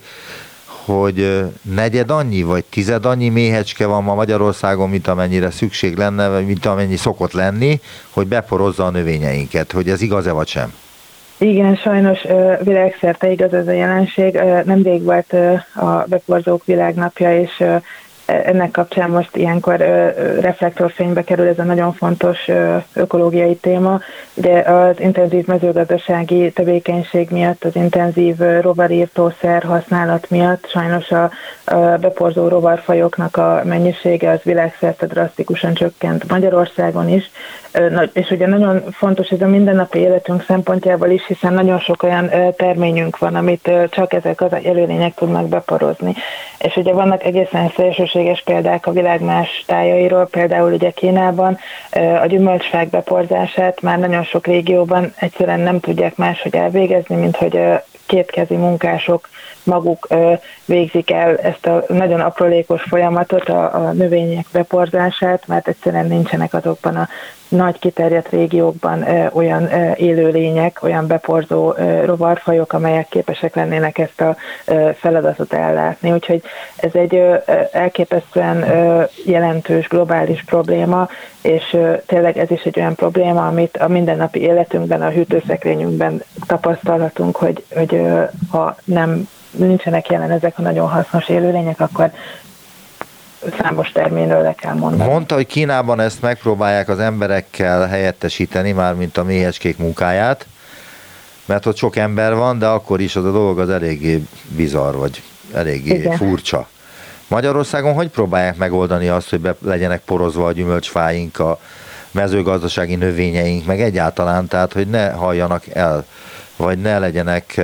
hogy 0.87 1.45
negyed 1.63 2.11
annyi, 2.11 2.43
vagy 2.43 2.65
tized 2.65 3.05
annyi 3.05 3.29
méhecske 3.29 3.87
van 3.87 4.03
ma 4.03 4.15
Magyarországon, 4.15 4.89
mint 4.89 5.07
amennyire 5.07 5.51
szükség 5.51 5.97
lenne, 5.97 6.29
vagy 6.29 6.47
mint 6.47 6.67
amennyi 6.67 6.97
szokott 6.97 7.33
lenni, 7.33 7.81
hogy 8.11 8.27
beporozza 8.27 8.85
a 8.85 8.91
növényeinket, 8.91 9.73
hogy 9.73 9.89
ez 9.89 10.03
igaz-e 10.03 10.33
vagy 10.33 10.49
sem? 10.49 10.73
Igen, 11.39 11.77
sajnos 11.77 12.21
világszerte 12.63 13.31
igaz 13.31 13.55
ez 13.55 13.67
a 13.67 13.73
jelenség. 13.73 14.41
Nemrég 14.65 15.03
volt 15.03 15.33
a 15.75 16.05
beporzók 16.07 16.65
világnapja, 16.65 17.41
és 17.41 17.63
ennek 18.27 18.71
kapcsán 18.71 19.11
most 19.11 19.37
ilyenkor 19.37 19.77
reflektorfénybe 20.41 21.25
kerül 21.25 21.49
ez 21.49 21.59
a 21.59 21.63
nagyon 21.63 21.93
fontos 21.93 22.49
ökológiai 22.93 23.55
téma. 23.57 24.01
Ugye 24.35 24.61
az 24.61 25.01
intenzív 25.01 25.47
mezőgazdasági 25.47 26.53
tevékenység 26.53 27.31
miatt, 27.31 27.65
az 27.65 27.77
intenzív 27.77 28.39
rovarírtószer 28.61 29.63
használat 29.63 30.31
miatt 30.31 30.69
sajnos 30.69 31.11
a 31.11 31.31
beporzó 32.01 32.49
rovarfajoknak 32.49 33.37
a 33.37 33.63
mennyisége 33.65 34.31
az 34.31 34.43
világszerte 34.43 35.07
drasztikusan 35.07 35.75
csökkent 35.75 36.31
Magyarországon 36.31 37.09
is, 37.09 37.31
és 38.13 38.31
ugye 38.31 38.47
nagyon 38.47 38.83
fontos 38.91 39.29
ez 39.29 39.41
a 39.41 39.47
mindennapi 39.47 39.99
életünk 39.99 40.45
szempontjából 40.47 41.09
is, 41.09 41.27
hiszen 41.27 41.53
nagyon 41.53 41.79
sok 41.79 42.03
olyan 42.03 42.31
terményünk 42.57 43.19
van, 43.19 43.35
amit 43.35 43.71
csak 43.91 44.13
ezek 44.13 44.41
az 44.41 44.53
előlények 44.65 45.15
tudnak 45.15 45.49
beporozni. 45.49 46.15
És 46.59 46.77
ugye 46.77 46.93
vannak 46.93 47.25
egészen 47.25 47.73
szélsőséges 47.77 48.15
példák 48.45 48.87
a 48.87 48.93
világ 48.93 49.21
más 49.21 49.65
tájairól, 49.67 50.27
például 50.27 50.73
ugye 50.73 50.91
Kínában 50.91 51.59
a 52.23 52.27
gyümölcsfák 52.27 52.89
beporzását 52.89 53.81
már 53.81 53.99
nagyon 53.99 54.25
sok 54.25 54.47
régióban 54.47 55.13
egyszerűen 55.17 55.61
nem 55.61 55.81
tudják 55.81 56.17
máshogy 56.17 56.55
elvégezni, 56.57 57.17
mint 57.17 57.37
hogy 57.37 57.61
kétkezi 58.07 58.57
munkások 58.57 59.29
maguk 59.63 60.09
végzik 60.65 61.11
el 61.11 61.37
ezt 61.37 61.67
a 61.67 61.85
nagyon 61.89 62.21
aprólékos 62.21 62.83
folyamatot, 62.83 63.49
a, 63.49 63.75
a 63.75 63.93
növények 63.93 64.47
beporzását, 64.53 65.47
mert 65.47 65.69
egyszerűen 65.69 66.07
nincsenek 66.07 66.55
azokban 66.55 66.97
a 66.97 67.09
nagy 67.49 67.79
kiterjedt 67.79 68.29
régiókban 68.29 69.05
olyan 69.33 69.69
élőlények, 69.95 70.83
olyan 70.83 71.07
beporzó 71.07 71.75
rovarfajok, 72.05 72.73
amelyek 72.73 73.09
képesek 73.09 73.55
lennének 73.55 73.99
ezt 73.99 74.21
a 74.21 74.37
feladatot 74.95 75.53
ellátni. 75.53 76.13
Úgyhogy 76.13 76.43
ez 76.77 76.95
egy 76.95 77.23
elképesztően 77.73 78.65
jelentős 79.25 79.89
globális 79.89 80.45
probléma, 80.45 81.09
és 81.43 81.77
tényleg 82.07 82.39
ez 82.39 82.51
is 82.51 82.63
egy 82.63 82.79
olyan 82.79 82.95
probléma, 82.95 83.47
amit 83.47 83.77
a 83.77 83.89
mindennapi 83.89 84.41
életünkben, 84.41 85.03
a 85.03 85.11
hűtőszekrényünkben 85.11 86.23
tapasztalhatunk, 86.47 87.37
hogy, 87.37 87.65
hogy 87.75 88.03
ha 88.51 88.77
nem 88.85 89.29
nincsenek 89.51 90.09
jelen 90.09 90.31
ezek 90.31 90.59
a 90.59 90.63
nagyon 90.63 90.89
hasznos 90.89 91.29
élőlények, 91.29 91.81
akkor 91.81 92.11
számos 93.61 93.93
terményről 93.93 94.43
le 94.43 94.55
kell 94.55 94.75
mondani. 94.75 95.11
Mondta, 95.11 95.35
hogy 95.35 95.47
Kínában 95.47 96.01
ezt 96.01 96.23
megpróbálják 96.23 96.89
az 96.89 96.99
emberekkel 96.99 97.87
helyettesíteni, 97.87 98.73
már 98.73 98.95
mint 98.95 99.17
a 99.17 99.25
méhecskék 99.25 99.79
munkáját, 99.79 100.47
mert 101.45 101.67
ott 101.67 101.77
sok 101.77 101.97
ember 101.97 102.35
van, 102.35 102.59
de 102.59 102.67
akkor 102.67 103.01
is 103.01 103.17
az 103.17 103.25
a 103.25 103.31
dolog 103.31 103.59
az 103.59 103.71
eléggé 103.71 104.23
bizarr, 104.57 104.95
vagy 104.95 105.23
eléggé 105.55 105.95
Igen. 105.95 106.17
furcsa. 106.17 106.69
Magyarországon 107.29 107.95
hogy 107.95 108.09
próbálják 108.09 108.57
megoldani 108.57 109.09
azt, 109.09 109.31
hogy 109.31 109.41
be 109.41 109.55
legyenek 109.61 110.01
porozva 110.01 110.47
a 110.47 110.53
gyümölcsfáink, 110.53 111.39
a 111.39 111.59
mezőgazdasági 112.11 112.95
növényeink, 112.95 113.67
meg 113.67 113.81
egyáltalán, 113.81 114.47
tehát 114.47 114.73
hogy 114.73 114.89
ne 114.89 115.11
halljanak 115.11 115.65
el, 115.73 116.05
vagy 116.57 116.79
ne 116.79 116.99
legyenek 116.99 117.61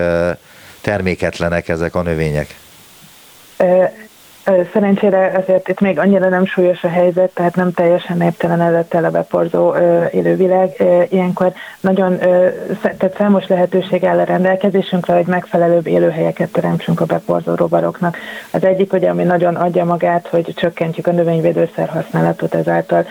terméketlenek 0.80 1.68
ezek 1.68 1.94
a 1.94 2.02
növények? 2.02 2.54
Szerencsére 4.72 5.32
azért 5.42 5.68
itt 5.68 5.80
még 5.80 5.98
annyira 5.98 6.28
nem 6.28 6.46
súlyos 6.46 6.84
a 6.84 6.88
helyzet, 6.88 7.30
tehát 7.34 7.56
nem 7.56 7.72
teljesen 7.72 8.16
néptelenedett 8.16 8.94
el 8.94 9.04
a 9.04 9.10
beporzó 9.10 9.74
élővilág. 10.12 10.82
Ilyenkor 11.08 11.52
nagyon, 11.80 12.18
tehát 12.82 13.14
számos 13.16 13.46
lehetőség 13.46 14.04
áll 14.04 14.18
a 14.18 14.24
rendelkezésünkre, 14.24 15.14
hogy 15.14 15.26
megfelelőbb 15.26 15.86
élőhelyeket 15.86 16.52
teremtsünk 16.52 17.00
a 17.00 17.04
beporzó 17.04 17.54
rovaroknak. 17.54 18.16
Az 18.50 18.64
egyik, 18.64 18.92
ugye, 18.92 19.10
ami 19.10 19.22
nagyon 19.22 19.54
adja 19.54 19.84
magát, 19.84 20.26
hogy 20.26 20.52
csökkentjük 20.56 21.06
a 21.06 21.12
növényvédőszer 21.12 21.88
használatot, 21.88 22.54
ezáltal 22.54 23.06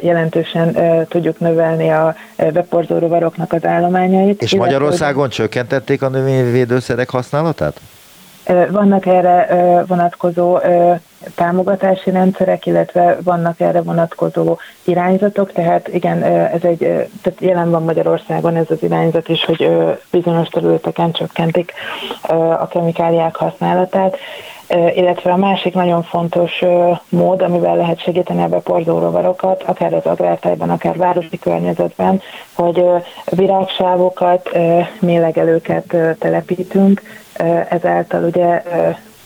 jelentősen 0.00 0.76
tudjuk 1.08 1.38
növelni 1.38 1.90
a 1.90 2.14
beporzó 2.36 2.98
rovaroknak 2.98 3.52
az 3.52 3.64
állományait. 3.64 4.42
És 4.42 4.54
Magyarországon 4.54 5.28
csökkentették 5.28 6.02
a 6.02 6.08
növényvédőszerek 6.08 7.10
használatát? 7.10 7.80
Vannak 8.70 9.06
erre 9.06 9.84
vonatkozó 9.86 10.58
támogatási 11.34 12.10
rendszerek, 12.10 12.66
illetve 12.66 13.18
vannak 13.24 13.60
erre 13.60 13.82
vonatkozó 13.82 14.56
irányzatok, 14.84 15.52
tehát 15.52 15.88
igen, 15.88 16.22
ez 16.22 16.62
egy, 16.62 16.78
tehát 17.22 17.40
jelen 17.40 17.70
van 17.70 17.82
Magyarországon 17.82 18.56
ez 18.56 18.66
az 18.68 18.82
irányzat 18.82 19.28
is, 19.28 19.44
hogy 19.44 19.70
bizonyos 20.10 20.48
területeken 20.48 21.12
csökkentik 21.12 21.72
a 22.58 22.68
kemikáliák 22.68 23.36
használatát, 23.36 24.16
illetve 24.94 25.32
a 25.32 25.36
másik 25.36 25.74
nagyon 25.74 26.02
fontos 26.02 26.64
mód, 27.08 27.42
amivel 27.42 27.76
lehet 27.76 28.00
segíteni 28.00 28.42
a 28.42 28.48
beporzó 28.48 28.98
rovarokat, 28.98 29.62
akár 29.62 29.94
az 29.94 30.06
agrártájban, 30.06 30.70
akár 30.70 30.96
városi 30.96 31.38
környezetben, 31.38 32.20
hogy 32.52 32.84
virágsávokat, 33.30 34.50
mélegelőket 35.00 35.96
telepítünk, 36.18 37.02
ezáltal 37.68 38.24
ugye 38.24 38.62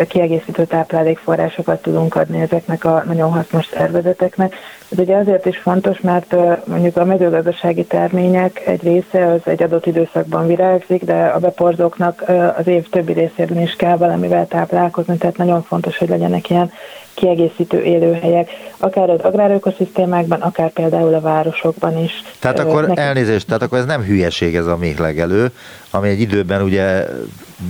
kiegészítő 0.09 0.65
táplálékforrásokat 0.65 1.83
tudunk 1.83 2.15
adni 2.15 2.41
ezeknek 2.41 2.85
a 2.85 3.03
nagyon 3.07 3.33
hasznos 3.33 3.67
szervezeteknek. 3.67 4.55
Ez 4.93 4.99
ugye 4.99 5.17
azért 5.17 5.47
is 5.47 5.59
fontos, 5.59 6.01
mert 6.01 6.35
mondjuk 6.65 6.97
a 6.97 7.05
mezőgazdasági 7.05 7.85
termények 7.85 8.67
egy 8.67 8.83
része 8.83 9.27
az 9.27 9.41
egy 9.45 9.63
adott 9.63 9.87
időszakban 9.87 10.47
virágzik, 10.47 11.05
de 11.05 11.25
a 11.25 11.39
beporzóknak 11.39 12.25
az 12.59 12.67
év 12.67 12.89
többi 12.89 13.13
részében 13.13 13.61
is 13.61 13.75
kell 13.77 13.97
valamivel 13.97 14.47
táplálkozni, 14.47 15.17
tehát 15.17 15.37
nagyon 15.37 15.63
fontos, 15.63 15.99
hogy 15.99 16.09
legyenek 16.09 16.51
ilyen 16.51 16.73
kiegészítő 17.15 17.83
élőhelyek, 17.83 18.51
akár 18.79 19.11
az 19.11 19.21
agrárökoszisztémákban, 19.21 20.41
akár 20.41 20.71
például 20.71 21.15
a 21.15 21.21
városokban 21.21 21.99
is. 21.99 22.23
Tehát 22.39 22.59
akkor 22.59 22.87
Nekem... 22.87 23.05
elnézést, 23.05 23.47
tehát 23.47 23.63
akkor 23.63 23.79
ez 23.79 23.85
nem 23.85 24.03
hülyeség 24.03 24.57
ez 24.57 24.67
a 24.67 24.77
méhlegelő, 24.77 25.51
ami 25.91 26.09
egy 26.09 26.21
időben 26.21 26.63
ugye 26.63 27.07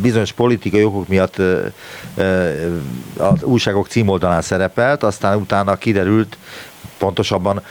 bizonyos 0.02 0.32
politikai 0.32 0.84
okok 0.84 1.08
miatt 1.08 1.36
az 3.16 3.42
újságok 3.42 3.86
címoldalán 3.86 4.42
szerepelt, 4.42 5.02
aztán 5.02 5.36
utána 5.36 5.76
kiderült, 5.76 6.36
pontosabban 7.02 7.62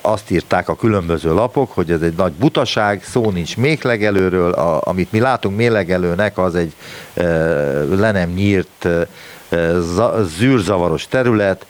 azt 0.00 0.30
írták 0.30 0.68
a 0.68 0.76
különböző 0.76 1.34
lapok, 1.34 1.72
hogy 1.72 1.90
ez 1.90 2.02
egy 2.02 2.14
nagy 2.16 2.32
butaság, 2.32 3.02
szó 3.04 3.30
nincs 3.30 3.56
méhlegelőről, 3.56 4.52
a, 4.52 4.80
amit 4.84 5.12
mi 5.12 5.20
látunk 5.20 5.56
méhlegelőnek, 5.56 6.38
az 6.38 6.54
egy 6.54 6.72
le 7.96 8.10
nem 8.12 8.30
nyírt 8.30 8.88
zűrzavaros 10.38 11.06
terület, 11.06 11.66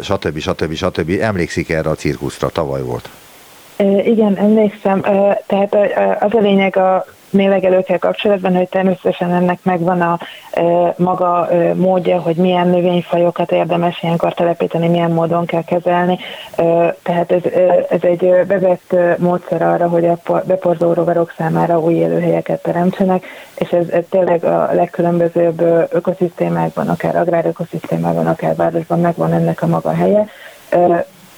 stb. 0.00 0.38
stb. 0.38 0.74
stb. 0.74 1.10
Emlékszik 1.20 1.70
erre 1.70 1.90
a 1.90 1.94
cirkuszra, 1.94 2.48
tavaly 2.48 2.82
volt. 2.82 3.08
Igen, 4.04 4.36
emlékszem. 4.36 5.00
Tehát 5.46 5.74
az 6.20 6.34
a 6.34 6.40
lényeg 6.40 6.76
a 6.76 7.06
mélegelőkkel 7.32 7.98
kapcsolatban, 7.98 8.56
hogy 8.56 8.68
természetesen 8.68 9.32
ennek 9.32 9.58
megvan 9.62 10.00
a 10.00 10.18
e, 10.50 10.94
maga 10.96 11.50
e, 11.50 11.74
módja, 11.74 12.20
hogy 12.20 12.36
milyen 12.36 12.68
növényfajokat 12.68 13.52
érdemes 13.52 14.02
ilyenkor 14.02 14.34
telepíteni, 14.34 14.88
milyen 14.88 15.10
módon 15.10 15.46
kell 15.46 15.64
kezelni. 15.64 16.18
E, 16.56 16.96
tehát 17.02 17.32
ez, 17.32 17.44
e, 17.44 17.86
ez 17.90 18.02
egy 18.02 18.30
bevett 18.46 18.96
módszer 19.18 19.62
arra, 19.62 19.88
hogy 19.88 20.06
a 20.06 20.18
beporzó 20.46 20.92
rovarok 20.92 21.34
számára 21.36 21.80
új 21.80 21.94
élőhelyeket 21.94 22.62
teremtsenek, 22.62 23.24
és 23.54 23.70
ez, 23.70 23.88
ez 23.88 24.04
tényleg 24.10 24.44
a 24.44 24.68
legkülönbözőbb 24.72 25.60
ökoszisztémákban, 25.90 26.88
akár 26.88 27.16
agrárökoszisztémákban, 27.16 28.26
akár 28.26 28.56
városban 28.56 29.00
megvan 29.00 29.32
ennek 29.32 29.62
a 29.62 29.66
maga 29.66 29.94
helye 29.94 30.28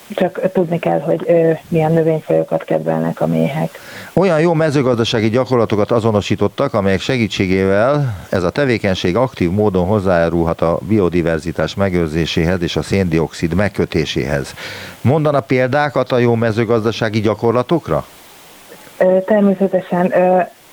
csak 0.09 0.51
tudni 0.51 0.79
kell, 0.79 0.99
hogy 0.99 1.25
milyen 1.67 1.91
növényfajokat 1.91 2.63
kedvelnek 2.63 3.21
a 3.21 3.27
méhek. 3.27 3.69
Olyan 4.13 4.39
jó 4.39 4.53
mezőgazdasági 4.53 5.29
gyakorlatokat 5.29 5.91
azonosítottak, 5.91 6.73
amelyek 6.73 6.99
segítségével 6.99 8.25
ez 8.29 8.43
a 8.43 8.49
tevékenység 8.49 9.15
aktív 9.15 9.51
módon 9.51 9.85
hozzájárulhat 9.85 10.61
a 10.61 10.79
biodiverzitás 10.81 11.75
megőrzéséhez 11.75 12.61
és 12.61 12.75
a 12.75 12.81
széndiokszid 12.81 13.53
megkötéséhez. 13.53 14.53
Mondana 15.01 15.39
példákat 15.39 16.11
a 16.11 16.17
jó 16.17 16.35
mezőgazdasági 16.35 17.19
gyakorlatokra? 17.19 18.05
Természetesen 19.25 20.13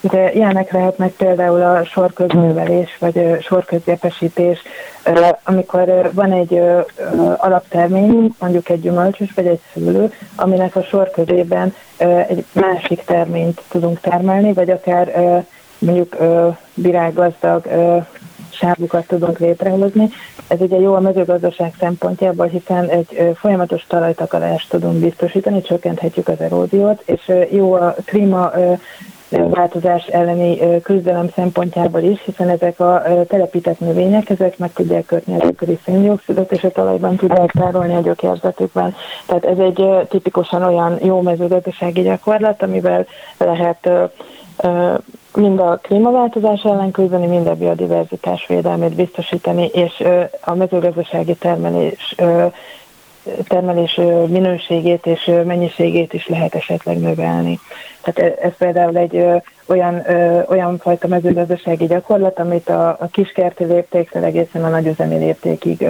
Ugye 0.04 0.32
ilyenek 0.32 0.72
lehetnek 0.72 1.12
például 1.12 1.62
a 1.62 1.84
sorközművelés, 1.84 2.96
vagy 2.98 3.38
sorközgépesítés, 3.40 4.62
amikor 5.42 6.10
van 6.12 6.32
egy 6.32 6.60
alaptermény, 7.36 8.34
mondjuk 8.38 8.68
egy 8.68 8.80
gyümölcsös, 8.80 9.32
vagy 9.34 9.46
egy 9.46 9.60
szülő, 9.72 10.12
aminek 10.36 10.76
a 10.76 10.82
sor 10.82 11.10
közében 11.10 11.74
egy 12.28 12.44
másik 12.52 13.04
terményt 13.04 13.62
tudunk 13.68 14.00
termelni, 14.00 14.52
vagy 14.52 14.70
akár 14.70 15.12
mondjuk 15.78 16.16
virággazdag 16.74 17.68
sávukat 18.48 19.06
tudunk 19.06 19.38
létrehozni. 19.38 20.08
Ez 20.48 20.60
ugye 20.60 20.78
jó 20.78 20.94
a 20.94 21.00
mezőgazdaság 21.00 21.72
szempontjából, 21.78 22.46
hiszen 22.46 22.88
egy 22.88 23.32
folyamatos 23.34 23.84
talajtakarást 23.88 24.70
tudunk 24.70 24.94
biztosítani, 24.94 25.62
csökkenthetjük 25.62 26.28
az 26.28 26.40
eródiót, 26.40 27.02
és 27.04 27.32
jó 27.50 27.72
a 27.72 27.94
klíma 28.04 28.50
változás 29.50 30.06
elleni 30.06 30.80
küzdelem 30.82 31.28
szempontjából 31.34 32.00
is, 32.00 32.20
hiszen 32.24 32.48
ezek 32.48 32.80
a 32.80 33.02
telepített 33.28 33.80
növények, 33.80 34.30
ezek 34.30 34.58
meg 34.58 34.72
tudják 34.72 35.06
kötni 35.06 35.34
a 35.34 35.44
légköri 35.44 35.78
széndiokszidot, 35.84 36.52
és 36.52 36.64
a 36.64 36.70
talajban 36.70 37.16
tudják 37.16 37.50
tárolni 37.50 37.94
a 37.94 38.00
gyökérzetükben. 38.00 38.94
Tehát 39.26 39.44
ez 39.44 39.58
egy 39.58 39.86
tipikusan 40.08 40.62
olyan 40.62 40.98
jó 41.02 41.20
mezőgazdasági 41.20 42.02
gyakorlat, 42.02 42.62
amivel 42.62 43.06
lehet 43.38 43.90
mind 45.34 45.60
a 45.60 45.78
klímaváltozás 45.82 46.62
ellen 46.62 46.90
küzdeni, 46.90 47.26
mind 47.26 47.46
a 47.46 47.54
biodiverzitás 47.54 48.46
védelmét 48.46 48.94
biztosítani, 48.94 49.70
és 49.72 50.04
a 50.40 50.54
mezőgazdasági 50.54 51.34
termelés 51.34 52.14
termelés 53.48 53.94
minőségét 54.26 55.06
és 55.06 55.30
mennyiségét 55.44 56.12
is 56.12 56.28
lehet 56.28 56.54
esetleg 56.54 56.98
növelni. 56.98 57.58
Tehát 58.00 58.38
ez 58.38 58.52
például 58.58 58.96
egy 58.96 59.24
olyan, 59.66 60.02
olyan 60.48 60.78
fajta 60.78 61.08
mezőgazdasági 61.08 61.87
gyakorlat, 61.87 62.38
amit 62.38 62.68
a, 62.68 62.88
a 62.88 63.06
kiskerti 63.11 63.64
léptéktől 63.64 64.24
egészen 64.24 64.64
a 64.64 64.68
nagyüzemi 64.68 65.16
léptékig 65.16 65.87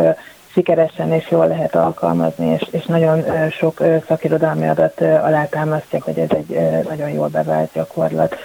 sikeresen 0.52 1.12
és 1.12 1.30
jól 1.30 1.46
lehet 1.46 1.74
alkalmazni, 1.74 2.46
és, 2.46 2.66
és 2.70 2.84
nagyon 2.84 3.24
sok 3.50 3.82
szakirodalmi 4.06 4.68
adat 4.68 5.00
alátámasztja, 5.00 6.02
hogy 6.04 6.18
ez 6.18 6.30
egy 6.30 6.58
nagyon 6.88 7.10
jól 7.10 7.28
bevált 7.28 7.70
gyakorlat. 7.74 8.36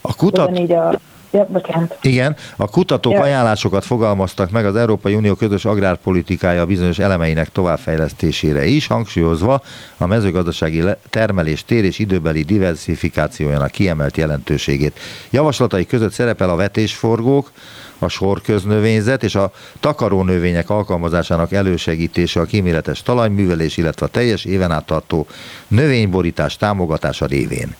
A 0.00 0.14
kutat... 0.16 0.50
Ugyanígy 0.50 0.72
a 0.72 0.92
Ja, 1.32 1.46
bocsánat. 1.50 1.98
Igen, 2.02 2.36
a 2.56 2.68
kutatók 2.68 3.12
ja. 3.12 3.20
ajánlásokat 3.20 3.84
fogalmaztak 3.84 4.50
meg 4.50 4.66
az 4.66 4.76
Európai 4.76 5.14
Unió 5.14 5.34
közös 5.34 5.64
agrárpolitikája 5.64 6.66
bizonyos 6.66 6.98
elemeinek 6.98 7.52
továbbfejlesztésére 7.52 8.64
is, 8.64 8.86
hangsúlyozva 8.86 9.62
a 9.96 10.06
mezőgazdasági 10.06 10.82
termelés 11.10 11.64
tér 11.64 11.84
és 11.84 11.98
időbeli 11.98 12.42
diversifikációjának 12.42 13.70
kiemelt 13.70 14.16
jelentőségét. 14.16 14.98
Javaslatai 15.30 15.86
között 15.86 16.12
szerepel 16.12 16.50
a 16.50 16.56
vetésforgók, 16.56 17.50
a 17.98 18.08
sorköznövényzet 18.08 19.22
és 19.22 19.34
a 19.34 19.52
takarónövények 19.80 20.70
alkalmazásának 20.70 21.52
elősegítése 21.52 22.40
a 22.40 22.44
kíméletes 22.44 23.02
talajművelés, 23.02 23.76
illetve 23.76 24.06
a 24.06 24.08
teljes 24.08 24.44
éven 24.44 24.70
át 24.70 24.86
tartó 24.86 25.26
növényborítás 25.68 26.56
támogatása 26.56 27.26
révén. 27.26 27.74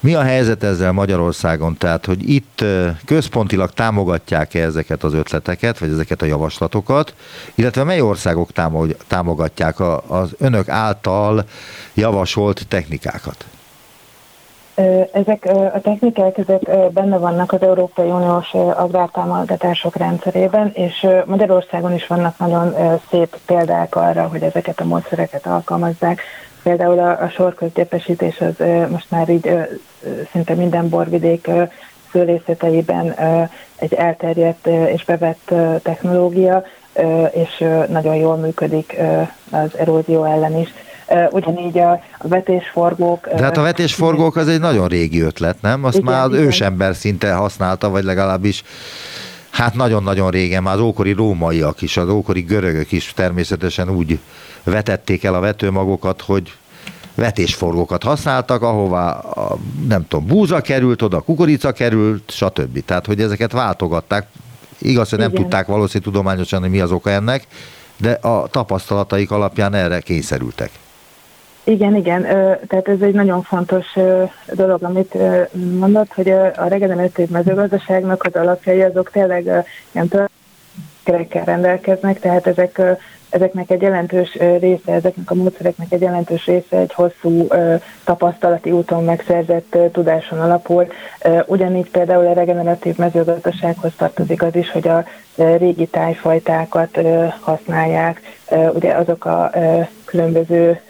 Mi 0.00 0.14
a 0.14 0.22
helyzet 0.22 0.62
ezzel 0.62 0.92
Magyarországon? 0.92 1.76
Tehát, 1.76 2.06
hogy 2.06 2.30
itt 2.30 2.64
központilag 3.04 3.70
támogatják-e 3.70 4.62
ezeket 4.62 5.04
az 5.04 5.14
ötleteket, 5.14 5.78
vagy 5.78 5.90
ezeket 5.90 6.22
a 6.22 6.26
javaslatokat, 6.26 7.14
illetve 7.54 7.84
mely 7.84 8.00
országok 8.00 8.48
támogatják 9.06 9.80
az 10.06 10.34
önök 10.38 10.68
által 10.68 11.44
javasolt 11.94 12.66
technikákat? 12.68 13.44
Ezek 15.12 15.44
a 15.74 15.80
technikák 15.80 16.38
ezek 16.38 16.90
benne 16.92 17.18
vannak 17.18 17.52
az 17.52 17.62
Európai 17.62 18.10
Uniós 18.10 18.54
agrártámogatások 18.54 19.96
rendszerében, 19.96 20.70
és 20.74 21.06
Magyarországon 21.24 21.94
is 21.94 22.06
vannak 22.06 22.38
nagyon 22.38 22.74
szép 23.10 23.36
példák 23.46 23.96
arra, 23.96 24.26
hogy 24.26 24.42
ezeket 24.42 24.80
a 24.80 24.84
módszereket 24.84 25.46
alkalmazzák. 25.46 26.20
Például 26.62 26.98
a, 26.98 27.22
a 27.22 27.28
sorközgépesítés 27.28 28.40
az 28.40 28.54
most 28.90 29.10
már 29.10 29.28
így 29.28 29.50
szinte 30.32 30.54
minden 30.54 30.88
borvidék 30.88 31.50
szőlészeteiben 32.12 33.14
egy 33.76 33.94
elterjedt 33.94 34.66
és 34.66 35.04
bevett 35.04 35.52
technológia, 35.82 36.64
és 37.32 37.64
nagyon 37.88 38.14
jól 38.14 38.36
működik 38.36 38.96
az 39.50 39.78
erózió 39.78 40.24
ellen 40.24 40.56
is. 40.56 40.68
Ugyanígy 41.30 41.78
a 41.78 42.02
vetésforgók... 42.22 43.28
De 43.28 43.42
hát 43.42 43.56
a 43.56 43.62
vetésforgók 43.62 44.36
az 44.36 44.48
egy 44.48 44.60
nagyon 44.60 44.88
régi 44.88 45.20
ötlet, 45.20 45.60
nem? 45.60 45.84
Azt 45.84 45.98
igen, 45.98 46.12
már 46.12 46.24
az 46.24 46.32
igen. 46.32 46.44
ősember 46.44 46.94
szinte 46.94 47.32
használta, 47.32 47.90
vagy 47.90 48.04
legalábbis 48.04 48.62
hát 49.50 49.74
nagyon-nagyon 49.74 50.30
régen, 50.30 50.62
már 50.62 50.74
az 50.74 50.80
ókori 50.80 51.12
rómaiak 51.12 51.82
is, 51.82 51.96
az 51.96 52.08
ókori 52.08 52.40
görögök 52.40 52.92
is 52.92 53.12
természetesen 53.14 53.90
úgy 53.90 54.18
vetették 54.64 55.24
el 55.24 55.34
a 55.34 55.40
vetőmagokat, 55.40 56.22
hogy 56.22 56.52
vetésforgókat 57.18 58.02
használtak, 58.02 58.62
ahová 58.62 59.10
a, 59.18 59.56
nem 59.88 60.06
tudom, 60.08 60.26
búza 60.26 60.60
került, 60.60 61.02
oda 61.02 61.20
kukorica 61.20 61.72
került, 61.72 62.30
stb. 62.30 62.84
Tehát, 62.84 63.06
hogy 63.06 63.20
ezeket 63.20 63.52
váltogatták. 63.52 64.26
Igaz, 64.78 65.10
hogy 65.10 65.18
nem 65.18 65.30
Igen. 65.30 65.42
tudták 65.42 65.66
valószínűleg 65.66 66.12
tudományosan, 66.12 66.60
hogy 66.60 66.70
mi 66.70 66.80
az 66.80 66.92
oka 66.92 67.10
ennek, 67.10 67.46
de 67.96 68.10
a 68.10 68.48
tapasztalataik 68.48 69.30
alapján 69.30 69.74
erre 69.74 70.00
kényszerültek. 70.00 70.70
Igen, 71.64 71.96
igen, 71.96 72.22
tehát 72.68 72.88
ez 72.88 73.00
egy 73.00 73.14
nagyon 73.14 73.42
fontos 73.42 73.86
dolog, 74.52 74.82
amit 74.82 75.14
mondott, 75.78 76.12
hogy 76.12 76.30
a 76.56 76.66
regeneratív 76.68 77.28
mezőgazdaságnak 77.28 78.22
az 78.22 78.40
alapjai 78.40 78.82
azok 78.82 79.10
tényleg 79.10 79.66
ilyen 79.92 80.28
kerekkel 81.04 81.44
rendelkeznek, 81.44 82.20
tehát 82.20 82.46
ezek, 82.46 82.80
ezeknek 83.30 83.70
egy 83.70 83.82
jelentős 83.82 84.34
része, 84.34 84.92
ezeknek 84.92 85.30
a 85.30 85.34
módszereknek 85.34 85.92
egy 85.92 86.00
jelentős 86.00 86.46
része 86.46 86.76
egy 86.76 86.92
hosszú 86.92 87.46
tapasztalati 88.04 88.70
úton 88.70 89.04
megszerzett 89.04 89.76
tudáson 89.92 90.40
alapul. 90.40 90.86
Ugyanígy 91.46 91.90
például 91.90 92.26
a 92.26 92.32
regeneratív 92.32 92.96
mezőgazdasághoz 92.96 93.92
tartozik 93.96 94.42
az 94.42 94.56
is, 94.56 94.70
hogy 94.70 94.88
a 94.88 95.04
régi 95.34 95.86
tájfajtákat 95.86 96.98
használják, 97.40 98.20
ugye 98.74 98.92
azok 98.94 99.24
a 99.24 99.50
különböző 100.04 100.80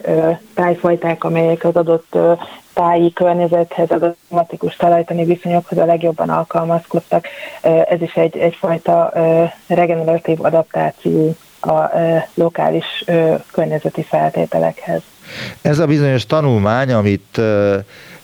tájfajták, 0.54 1.24
amelyek 1.24 1.64
az 1.64 1.76
adott 1.76 2.16
táji 2.74 3.12
környezethez, 3.12 3.90
az 3.90 4.02
automatikus 4.02 4.76
talajtani 4.76 5.24
viszonyokhoz 5.24 5.78
a 5.78 5.84
legjobban 5.84 6.28
alkalmazkodtak. 6.28 7.26
Ez 7.88 8.02
is 8.02 8.14
egy, 8.14 8.36
egyfajta 8.36 9.12
regeneratív 9.66 10.44
adaptáció 10.44 11.36
a 11.60 11.90
lokális 12.34 13.04
környezeti 13.52 14.02
feltételekhez. 14.02 15.02
Ez 15.62 15.78
a 15.78 15.86
bizonyos 15.86 16.26
tanulmány, 16.26 16.92
amit 16.92 17.40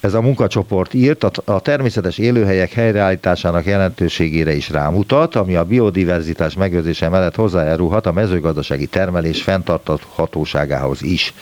ez 0.05 0.15
a 0.15 0.21
munkacsoport 0.21 0.95
írt, 0.95 1.25
a, 1.25 1.61
természetes 1.61 2.19
élőhelyek 2.19 2.73
helyreállításának 2.73 3.67
jelentőségére 3.67 4.55
is 4.55 4.71
rámutat, 4.71 5.35
ami 5.35 5.55
a 5.55 5.65
biodiverzitás 5.65 6.55
megőrzése 6.55 7.09
mellett 7.09 7.35
hozzájárulhat 7.35 8.07
a 8.07 8.13
mezőgazdasági 8.13 8.87
termelés 8.87 9.43
fenntarthatóságához 9.43 11.03
is. 11.03 11.35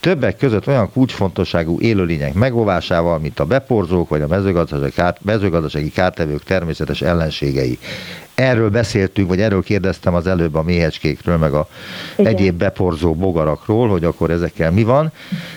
Többek 0.00 0.36
között 0.36 0.66
olyan 0.66 0.92
kulcsfontosságú 0.92 1.80
élőlények 1.80 2.34
megóvásával, 2.34 3.18
mint 3.18 3.40
a 3.40 3.44
beporzók 3.44 4.08
vagy 4.08 4.22
a 4.22 4.26
mezőgazdasági, 4.26 4.92
kárt, 4.92 5.24
mezőgazdasági 5.24 5.90
kártevők 5.90 6.42
természetes 6.42 7.02
ellenségei. 7.02 7.78
Erről 8.38 8.70
beszéltünk, 8.70 9.28
vagy 9.28 9.40
erről 9.40 9.62
kérdeztem 9.62 10.14
az 10.14 10.26
előbb 10.26 10.54
a 10.54 10.62
méhecskékről, 10.62 11.36
meg 11.36 11.52
a 11.52 11.68
Igen. 12.16 12.32
egyéb 12.32 12.54
beporzó 12.54 13.14
bogarakról, 13.14 13.88
hogy 13.88 14.04
akkor 14.04 14.30
ezekkel 14.30 14.70
mi 14.70 14.82
van, 14.82 15.12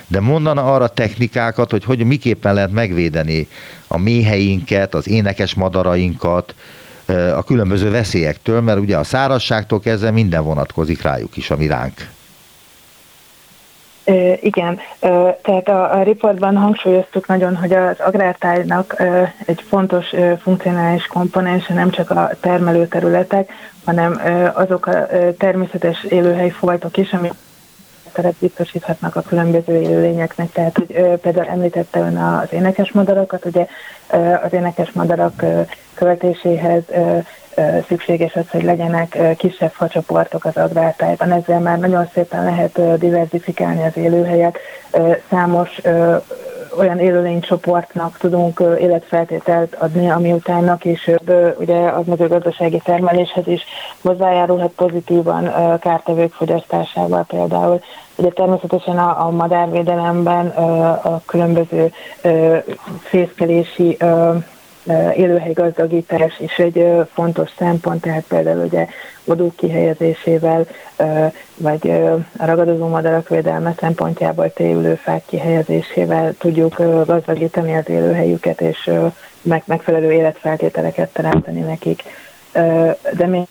de 0.07 0.19
mondana 0.19 0.73
arra 0.73 0.87
technikákat, 0.87 1.71
hogy, 1.71 1.83
hogy 1.83 2.03
miképpen 2.03 2.53
lehet 2.53 2.71
megvédeni 2.71 3.47
a 3.87 3.97
méheinket, 3.97 4.93
az 4.93 5.07
énekes 5.07 5.53
madarainkat, 5.53 6.55
a 7.35 7.43
különböző 7.43 7.89
veszélyektől, 7.91 8.61
mert 8.61 8.79
ugye 8.79 8.97
a 8.97 9.03
szárazságtól 9.03 9.79
kezdve 9.79 10.11
minden 10.11 10.43
vonatkozik 10.43 11.01
rájuk 11.01 11.37
is, 11.37 11.51
ami 11.51 11.67
ránk. 11.67 12.07
Igen, 14.41 14.79
tehát 15.41 15.67
a, 15.67 15.97
a 15.97 16.03
riportban 16.03 16.57
hangsúlyoztuk 16.57 17.27
nagyon, 17.27 17.55
hogy 17.55 17.73
az 17.73 17.99
agrártájnak 17.99 19.03
egy 19.45 19.63
fontos 19.67 20.13
funkcionális 20.41 21.05
komponense 21.05 21.73
nem 21.73 21.89
csak 21.89 22.09
a 22.09 22.29
termelőterületek, 22.39 23.51
hanem 23.85 24.21
azok 24.53 24.85
a 24.85 25.07
természetes 25.37 26.03
élőhelyfoltok 26.03 26.97
is, 26.97 27.13
amik 27.13 27.33
teret 28.11 28.35
biztosíthatnak 28.39 29.15
a 29.15 29.21
különböző 29.21 29.81
élőlényeknek. 29.81 30.51
Tehát, 30.51 30.75
hogy 30.75 31.19
például 31.21 31.47
említette 31.47 31.99
ön 31.99 32.17
az 32.17 32.53
énekes 32.53 32.91
madarakat, 32.91 33.45
ugye 33.45 33.65
az 34.43 34.53
énekes 34.53 34.91
madarak 34.91 35.43
költéséhez 35.93 36.83
szükséges 37.87 38.35
az, 38.35 38.49
hogy 38.49 38.63
legyenek 38.63 39.35
kisebb 39.37 39.71
facsoportok 39.71 40.45
az 40.45 40.57
agrártájban. 40.57 41.31
Ezzel 41.31 41.59
már 41.59 41.79
nagyon 41.79 42.09
szépen 42.13 42.43
lehet 42.43 42.97
diversifikálni 42.99 43.83
az 43.83 43.97
élőhelyet. 43.97 44.57
Számos 45.29 45.81
olyan 46.77 46.99
élőlénycsoportnak 46.99 48.17
tudunk 48.17 48.63
életfeltételt 48.79 49.75
adni, 49.75 50.09
ami 50.09 50.31
utána 50.31 50.77
később 50.77 51.55
ugye 51.59 51.79
az 51.79 52.05
mezőgazdasági 52.05 52.81
termeléshez 52.83 53.47
is 53.47 53.63
hozzájárulhat 54.01 54.71
pozitívan 54.71 55.53
kártevők 55.79 56.33
fogyasztásával 56.33 57.23
például. 57.27 57.81
Ugye 58.15 58.29
természetesen 58.29 58.97
a, 58.97 59.25
a 59.25 59.29
madárvédelemben 59.29 60.47
a 61.03 61.21
különböző 61.25 61.91
fészkelési 63.03 63.97
élőhely 65.15 65.53
gazdagítás 65.53 66.39
is 66.39 66.57
egy 66.57 66.85
fontos 67.13 67.49
szempont, 67.57 68.01
tehát 68.01 68.23
például 68.27 68.65
ugye 68.65 68.87
odók 69.25 69.55
kihelyezésével, 69.55 70.65
vagy 71.57 71.89
a 72.37 72.45
ragadozó 72.45 72.87
madarak 72.87 73.29
védelme 73.29 73.73
szempontjából 73.79 74.53
téülőfák 74.53 75.23
kihelyezésével 75.25 76.33
tudjuk 76.37 76.75
gazdagítani 77.05 77.75
az 77.75 77.89
élőhelyüket, 77.89 78.61
és 78.61 78.91
megfelelő 79.65 80.11
életfeltételeket 80.11 81.13
teremteni 81.13 81.59
nekik. 81.59 82.03
De 83.13 83.25
még 83.27 83.47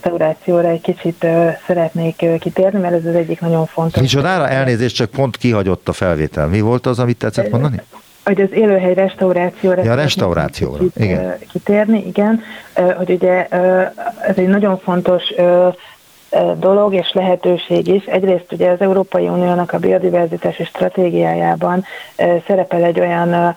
restaurációra 0.00 0.68
egy 0.68 0.80
kicsit 0.80 1.26
szeretnék 1.66 2.24
kitérni, 2.38 2.80
mert 2.80 2.94
ez 2.94 3.04
az 3.04 3.14
egyik 3.14 3.40
nagyon 3.40 3.66
fontos. 3.66 4.00
Micsodára 4.00 4.48
elnézést, 4.48 4.96
csak 4.96 5.10
pont 5.10 5.36
kihagyott 5.36 5.88
a 5.88 5.92
felvétel. 5.92 6.46
Mi 6.46 6.60
volt 6.60 6.86
az, 6.86 6.98
amit 6.98 7.18
tetszett 7.18 7.50
mondani? 7.50 7.82
Hogy 8.28 8.40
az 8.40 8.52
élőhely 8.52 8.94
restaurációra 8.94 9.82
ja, 9.82 9.94
restaurációra, 9.94 10.78
kicsit, 10.78 11.04
igen. 11.04 11.38
kitérni, 11.52 12.06
igen, 12.06 12.42
hogy 12.96 13.10
ugye 13.10 13.46
ez 14.26 14.36
egy 14.36 14.48
nagyon 14.48 14.78
fontos 14.78 15.22
dolog 16.58 16.94
és 16.94 17.12
lehetőség 17.12 17.86
is. 17.88 18.04
Egyrészt 18.04 18.52
ugye 18.52 18.70
az 18.70 18.80
Európai 18.80 19.28
Uniónak 19.28 19.72
a 19.72 19.78
biodiverzitási 19.78 20.64
stratégiájában 20.64 21.84
szerepel 22.46 22.84
egy 22.84 23.00
olyan 23.00 23.56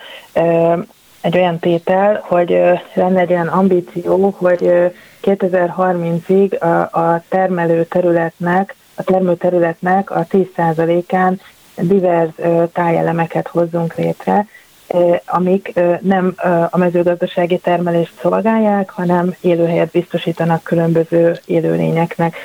egy 1.21 1.37
olyan 1.37 1.59
tétel, 1.59 2.23
hogy 2.23 2.49
lenne 2.93 3.19
egy 3.19 3.31
olyan 3.31 3.47
ambíció, 3.47 4.35
hogy 4.37 4.91
2030-ig 5.23 6.59
a, 6.59 6.99
a 6.99 7.23
termelő 7.29 7.83
területnek, 7.83 8.75
a 8.95 9.03
termő 9.03 9.35
területnek 9.35 10.11
a 10.11 10.25
10%-án 10.25 11.41
divers 11.75 12.31
tájelemeket 12.73 13.47
hozzunk 13.47 13.95
létre, 13.95 14.47
amik 15.25 15.73
nem 16.01 16.35
a 16.69 16.77
mezőgazdasági 16.77 17.57
termelést 17.57 18.13
szolgálják, 18.21 18.89
hanem 18.89 19.35
élőhelyet 19.41 19.91
biztosítanak 19.91 20.63
különböző 20.63 21.39
élőlényeknek. 21.45 22.35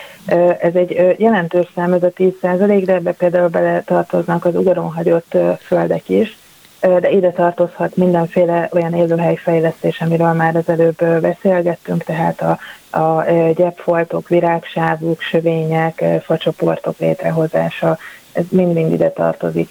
Ez 0.60 0.74
egy 0.74 1.16
jelentős 1.18 1.66
szám, 1.74 1.92
ez 1.92 2.02
a 2.02 2.10
10 2.10 2.32
de 2.40 2.92
ebbe 2.94 3.12
például 3.12 3.48
bele 3.48 3.82
tartoznak 3.82 4.44
az 4.44 4.54
ugaron 4.54 4.92
hagyott 4.92 5.36
földek 5.60 6.08
is, 6.08 6.36
de 6.80 7.10
ide 7.10 7.30
tartozhat 7.30 7.96
mindenféle 7.96 8.68
olyan 8.72 8.94
élőhelyfejlesztés, 8.94 10.00
amiről 10.00 10.32
már 10.32 10.56
az 10.56 10.68
előbb 10.68 11.20
beszélgettünk, 11.20 12.04
tehát 12.04 12.40
a, 12.40 12.58
a 12.98 13.24
gyepfoltok, 13.54 14.28
virágsávuk, 14.28 15.20
sövények, 15.20 16.04
facsoportok 16.24 16.98
létrehozása, 16.98 17.98
ez 18.32 18.44
mind-mind 18.50 18.92
ide 18.92 19.10
tartozik 19.10 19.70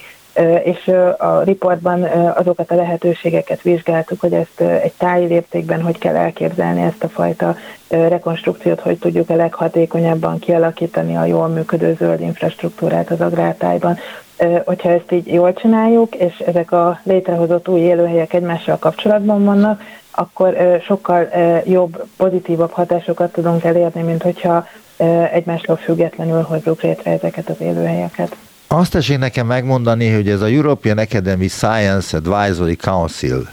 és 0.64 0.88
a 1.18 1.42
riportban 1.42 2.02
azokat 2.34 2.70
a 2.70 2.74
lehetőségeket 2.74 3.62
vizsgáltuk, 3.62 4.20
hogy 4.20 4.32
ezt 4.32 4.60
egy 4.60 4.92
tájléptékben 4.92 5.82
hogy 5.82 5.98
kell 5.98 6.16
elképzelni 6.16 6.82
ezt 6.82 7.04
a 7.04 7.08
fajta 7.08 7.56
rekonstrukciót, 7.88 8.80
hogy 8.80 8.98
tudjuk 8.98 9.30
a 9.30 9.36
leghatékonyabban 9.36 10.38
kialakítani 10.38 11.16
a 11.16 11.24
jól 11.24 11.48
működő 11.48 11.94
zöld 11.98 12.20
infrastruktúrát 12.20 13.10
az 13.10 13.20
agrártájban. 13.20 13.98
Hogyha 14.64 14.90
ezt 14.90 15.12
így 15.12 15.26
jól 15.26 15.52
csináljuk, 15.52 16.14
és 16.14 16.38
ezek 16.38 16.72
a 16.72 17.00
létrehozott 17.02 17.68
új 17.68 17.80
élőhelyek 17.80 18.32
egymással 18.32 18.76
kapcsolatban 18.78 19.44
vannak, 19.44 19.82
akkor 20.10 20.80
sokkal 20.82 21.28
jobb, 21.64 22.04
pozitívabb 22.16 22.70
hatásokat 22.70 23.32
tudunk 23.32 23.64
elérni, 23.64 24.02
mint 24.02 24.22
hogyha 24.22 24.66
egymástól 25.32 25.76
függetlenül 25.76 26.42
hozzuk 26.42 26.82
létre 26.82 27.10
ezeket 27.10 27.48
az 27.48 27.60
élőhelyeket. 27.60 28.36
Azt 28.68 28.90
tessék 28.90 29.18
nekem 29.18 29.46
megmondani, 29.46 30.14
hogy 30.14 30.28
ez 30.28 30.40
a 30.40 30.46
European 30.46 30.98
Academy 30.98 31.48
Science 31.48 32.16
Advisory 32.16 32.76
Council, 32.76 33.48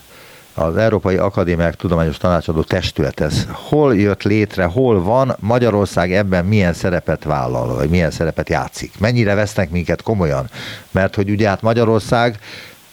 az 0.54 0.78
Európai 0.78 1.16
Akadémiák 1.16 1.76
Tudományos 1.76 2.18
Tanácsadó 2.18 2.62
Testület, 2.62 3.20
ez 3.20 3.48
hol 3.52 3.96
jött 3.96 4.24
létre, 4.24 4.64
hol 4.64 5.04
van, 5.04 5.36
Magyarország 5.40 6.14
ebben 6.14 6.46
milyen 6.46 6.74
szerepet 6.74 7.24
vállal, 7.24 7.76
vagy 7.76 7.90
milyen 7.90 8.12
szerepet 8.12 8.50
játszik? 8.50 9.00
Mennyire 9.00 9.34
vesznek 9.34 9.70
minket 9.70 10.02
komolyan? 10.02 10.50
Mert 10.92 11.16
hogy 11.16 11.30
ugye 11.30 11.48
hát 11.48 11.62
Magyarország 11.62 12.40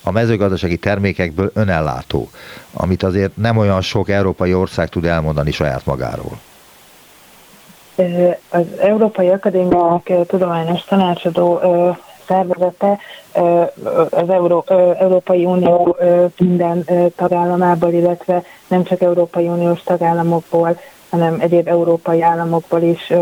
a 0.03 0.11
mezőgazdasági 0.11 0.77
termékekből 0.77 1.51
önellátó, 1.55 2.31
amit 2.73 3.03
azért 3.03 3.37
nem 3.37 3.57
olyan 3.57 3.81
sok 3.81 4.11
európai 4.11 4.55
ország 4.55 4.89
tud 4.89 5.05
elmondani 5.05 5.51
saját 5.51 5.87
magáról. 5.87 6.39
Az 8.49 8.67
Európai 8.81 9.29
Akadémiák 9.29 10.13
Tudományos 10.27 10.85
Tanácsadó 10.85 11.61
szervezete 12.31 12.99
az 14.11 14.29
Euró, 14.29 14.65
Európai 14.99 15.45
Unió 15.45 15.97
minden 16.39 16.85
tagállamából, 17.17 17.93
illetve 17.93 18.43
nem 18.69 18.85
csak 18.85 19.01
Európai 19.01 19.49
Uniós 19.49 19.83
tagállamokból, 19.83 20.79
hanem 21.11 21.37
egyéb 21.41 21.69
európai 21.69 22.23
államokból 22.23 22.83
is 22.83 23.13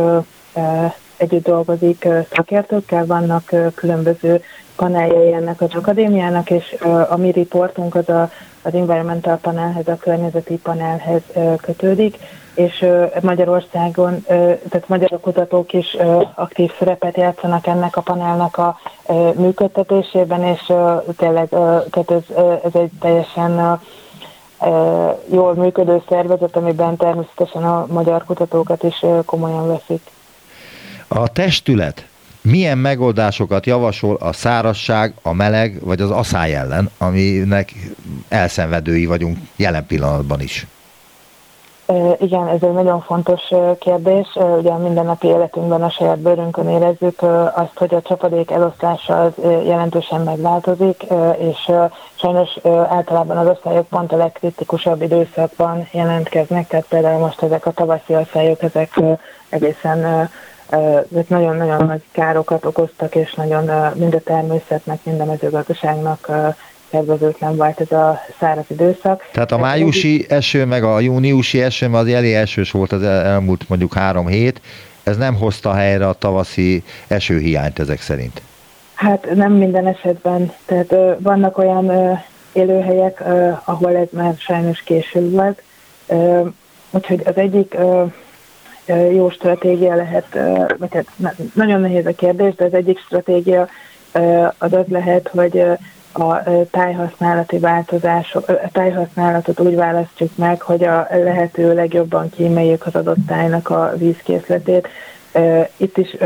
együtt 1.16 1.44
dolgozik 1.44 2.08
szakértőkkel, 2.32 3.06
vannak 3.06 3.54
különböző 3.74 4.42
paneljei 4.78 5.32
ennek 5.32 5.60
az 5.60 5.74
akadémiának, 5.74 6.50
és 6.50 6.76
a 7.08 7.16
mi 7.16 7.30
riportunk 7.30 7.94
az 7.94 8.08
a, 8.08 8.30
az 8.62 8.74
Environmental 8.74 9.36
Panelhez, 9.36 9.88
a 9.88 9.96
környezeti 9.96 10.56
panelhez 10.56 11.22
kötődik, 11.60 12.16
és 12.54 12.86
Magyarországon, 13.20 14.24
tehát 14.68 14.88
magyar 14.88 15.18
kutatók 15.20 15.72
is 15.72 15.96
aktív 16.34 16.70
szerepet 16.78 17.16
játszanak 17.16 17.66
ennek 17.66 17.96
a 17.96 18.00
panelnak 18.00 18.56
a 18.56 18.78
működtetésében, 19.34 20.42
és 20.42 20.72
tényleg 21.16 21.48
tehát 21.90 22.10
ez, 22.10 22.36
ez 22.64 22.74
egy 22.74 22.90
teljesen 23.00 23.80
jól 25.30 25.54
működő 25.54 26.02
szervezet, 26.08 26.56
amiben 26.56 26.96
természetesen 26.96 27.64
a 27.64 27.86
magyar 27.90 28.24
kutatókat 28.24 28.82
is 28.82 29.04
komolyan 29.24 29.66
veszik. 29.66 30.02
A 31.08 31.28
testület 31.28 32.07
milyen 32.50 32.78
megoldásokat 32.78 33.66
javasol 33.66 34.14
a 34.14 34.32
szárasság, 34.32 35.14
a 35.22 35.32
meleg 35.32 35.78
vagy 35.84 36.00
az 36.00 36.10
asszály 36.10 36.54
ellen, 36.54 36.90
aminek 36.98 37.72
elszenvedői 38.28 39.06
vagyunk 39.06 39.38
jelen 39.56 39.86
pillanatban 39.86 40.40
is? 40.40 40.66
Igen, 42.18 42.48
ez 42.48 42.62
egy 42.62 42.72
nagyon 42.72 43.00
fontos 43.00 43.40
kérdés. 43.78 44.26
Ugye 44.58 44.70
a 44.70 44.78
mindennapi 44.78 45.26
életünkben 45.26 45.82
a 45.82 45.90
saját 45.90 46.18
bőrünkön 46.18 46.68
érezzük 46.68 47.22
azt, 47.54 47.72
hogy 47.74 47.94
a 47.94 48.02
csapadék 48.02 48.50
elosztása 48.50 49.22
az 49.22 49.32
jelentősen 49.64 50.20
megváltozik, 50.20 51.06
és 51.38 51.72
sajnos 52.14 52.48
általában 52.88 53.36
az 53.36 53.46
osztályok 53.46 53.88
pont 53.88 54.12
a 54.12 54.16
legkritikusabb 54.16 55.02
időszakban 55.02 55.88
jelentkeznek, 55.92 56.66
tehát 56.66 56.86
például 56.88 57.18
most 57.18 57.42
ezek 57.42 57.66
a 57.66 57.70
tavaszi 57.70 58.14
osztályok, 58.14 58.62
ezek 58.62 59.00
egészen 59.48 60.30
nagyon-nagyon 61.28 61.86
nagy 61.86 62.02
károkat 62.12 62.64
okoztak, 62.64 63.14
és 63.14 63.34
nagyon 63.34 63.92
mind 63.94 64.14
a 64.14 64.20
természetnek, 64.20 65.04
mind 65.04 65.20
a 65.20 65.24
mezőgazdaságnak 65.24 66.30
kedvezőtlen 66.90 67.56
volt 67.56 67.80
ez 67.80 67.92
a 67.92 68.20
száraz 68.40 68.64
időszak. 68.68 69.28
Tehát 69.32 69.52
a 69.52 69.58
májusi 69.58 70.26
eső, 70.28 70.64
meg 70.64 70.84
a 70.84 71.00
júniusi 71.00 71.62
eső, 71.62 71.92
az 71.92 72.06
elég 72.06 72.34
esős 72.34 72.70
volt 72.70 72.92
az 72.92 73.02
elmúlt 73.02 73.68
mondjuk 73.68 73.94
három 73.94 74.26
hét, 74.26 74.60
ez 75.02 75.16
nem 75.16 75.34
hozta 75.34 75.72
helyre 75.72 76.08
a 76.08 76.12
tavaszi 76.12 76.82
esőhiányt 77.06 77.78
ezek 77.78 78.00
szerint? 78.00 78.42
Hát 78.94 79.34
nem 79.34 79.52
minden 79.52 79.86
esetben. 79.86 80.52
Tehát 80.66 80.92
ö, 80.92 81.12
vannak 81.18 81.58
olyan 81.58 81.88
ö, 81.88 82.12
élőhelyek, 82.52 83.20
ö, 83.20 83.50
ahol 83.64 83.96
ez 83.96 84.06
már 84.10 84.34
sajnos 84.38 84.82
késő 84.82 85.30
volt. 85.30 85.62
Ö, 86.06 86.40
úgyhogy 86.90 87.22
az 87.24 87.36
egyik 87.36 87.74
ö, 87.74 88.04
jó 89.12 89.30
stratégia 89.30 89.94
lehet, 89.94 90.38
vagy 90.78 90.94
hát 90.94 91.36
nagyon 91.54 91.80
nehéz 91.80 92.06
a 92.06 92.14
kérdés, 92.14 92.54
de 92.54 92.64
az 92.64 92.74
egyik 92.74 92.98
stratégia 92.98 93.68
az 94.58 94.72
az 94.72 94.84
lehet, 94.88 95.28
hogy 95.28 95.64
a 96.12 96.42
tájhasználati 96.70 97.58
változások, 97.58 98.48
a 98.48 98.68
tájhasználatot 98.72 99.60
úgy 99.60 99.74
választjuk 99.74 100.36
meg, 100.36 100.62
hogy 100.62 100.84
a 100.84 101.06
lehető 101.10 101.74
legjobban 101.74 102.30
kíméljük 102.30 102.86
az 102.86 102.94
adott 102.94 103.26
tájnak 103.26 103.70
a 103.70 103.92
vízkészletét. 103.96 104.88
Itt 105.76 105.96
is, 105.98 106.16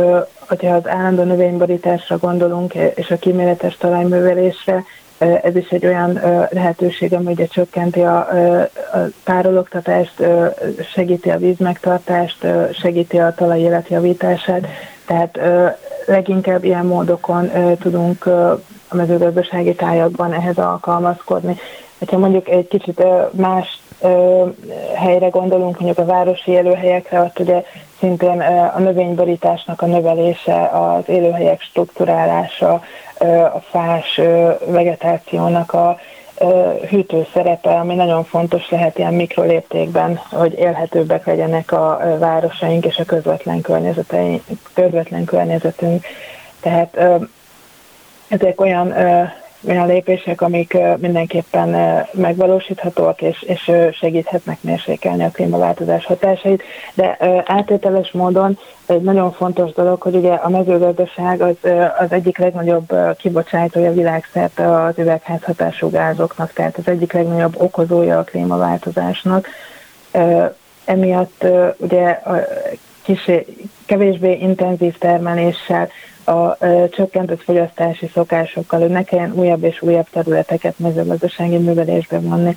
hogyha 0.48 0.74
az 0.74 0.88
állandó 0.88 1.22
növényborításra 1.22 2.18
gondolunk, 2.18 2.74
és 2.74 3.10
a 3.10 3.16
kíméletes 3.16 3.76
talajművelésre, 3.76 4.84
ez 5.42 5.56
is 5.56 5.68
egy 5.68 5.86
olyan 5.86 6.20
lehetőség, 6.50 7.12
ami 7.14 7.32
ugye 7.32 7.46
csökkenti 7.46 8.00
a, 8.00 8.18
a 8.18 9.06
tárologtatást, 9.24 10.22
segíti 10.94 11.30
a 11.30 11.38
vízmegtartást, 11.38 12.46
segíti 12.72 13.18
a 13.18 13.34
talaj 13.34 13.60
életjavítását, 13.60 14.66
tehát 15.06 15.38
leginkább 16.06 16.64
ilyen 16.64 16.86
módokon 16.86 17.50
tudunk 17.78 18.26
a 18.88 18.94
mezőgazdasági 18.94 19.74
tájakban 19.74 20.32
ehhez 20.32 20.58
alkalmazkodni. 20.58 21.56
Ha 22.06 22.18
mondjuk 22.18 22.48
egy 22.48 22.68
kicsit 22.68 23.02
más 23.30 23.81
helyre 24.94 25.28
gondolunk, 25.28 25.80
mondjuk 25.80 25.98
a 26.08 26.12
városi 26.12 26.50
élőhelyekre, 26.50 27.20
ott 27.20 27.38
ugye 27.38 27.62
szintén 27.98 28.40
a 28.74 28.78
növényborításnak 28.78 29.82
a 29.82 29.86
növelése, 29.86 30.66
az 30.66 31.08
élőhelyek 31.08 31.60
strukturálása, 31.60 32.82
a 33.54 33.60
fás 33.70 34.20
vegetációnak 34.66 35.72
a 35.72 35.98
hűtő 36.88 37.26
szerepe, 37.32 37.70
ami 37.70 37.94
nagyon 37.94 38.24
fontos 38.24 38.70
lehet 38.70 38.98
ilyen 38.98 39.14
mikroléptékben, 39.14 40.20
hogy 40.30 40.58
élhetőbbek 40.58 41.26
legyenek 41.26 41.72
a 41.72 42.00
városaink 42.18 42.86
és 42.86 42.98
a 42.98 43.04
közvetlen, 43.04 43.60
közvetlen 44.72 45.24
környezetünk. 45.24 46.06
Tehát 46.60 46.98
ezek 48.28 48.60
olyan 48.60 48.94
olyan 49.68 49.86
lépések, 49.86 50.40
amik 50.40 50.76
mindenképpen 50.98 52.02
megvalósíthatóak, 52.12 53.22
és, 53.22 53.42
és 53.42 53.70
segíthetnek 53.92 54.62
mérsékelni 54.62 55.24
a 55.24 55.30
klímaváltozás 55.30 56.06
hatásait, 56.06 56.62
de 56.94 57.16
áttételes 57.44 58.10
módon 58.10 58.58
egy 58.86 59.02
nagyon 59.02 59.32
fontos 59.32 59.72
dolog, 59.72 60.00
hogy 60.00 60.14
ugye 60.14 60.32
a 60.32 60.48
mezőgazdaság 60.48 61.40
az, 61.40 61.56
az 61.98 62.12
egyik 62.12 62.38
legnagyobb 62.38 62.92
kibocsátója 63.18 63.92
világszerte 63.92 64.82
az 64.82 64.98
üvegházhatású 64.98 65.90
gázoknak, 65.90 66.52
tehát 66.52 66.78
az 66.78 66.88
egyik 66.88 67.12
legnagyobb 67.12 67.54
okozója 67.60 68.18
a 68.18 68.24
klímaváltozásnak. 68.24 69.46
Emiatt 70.84 71.44
ugye 71.76 72.08
a 72.08 72.34
kisé, 73.02 73.46
kevésbé 73.86 74.32
intenzív 74.32 74.98
termeléssel, 74.98 75.88
a 76.24 76.56
csökkentett 76.90 77.42
fogyasztási 77.42 78.10
szokásokkal, 78.14 78.80
hogy 78.80 78.90
ne 78.90 79.02
kelljen 79.02 79.32
újabb 79.34 79.62
és 79.62 79.82
újabb 79.82 80.06
területeket 80.10 80.78
mezőgazdasági 80.78 81.56
művelésbe 81.56 82.20
vonni, 82.20 82.56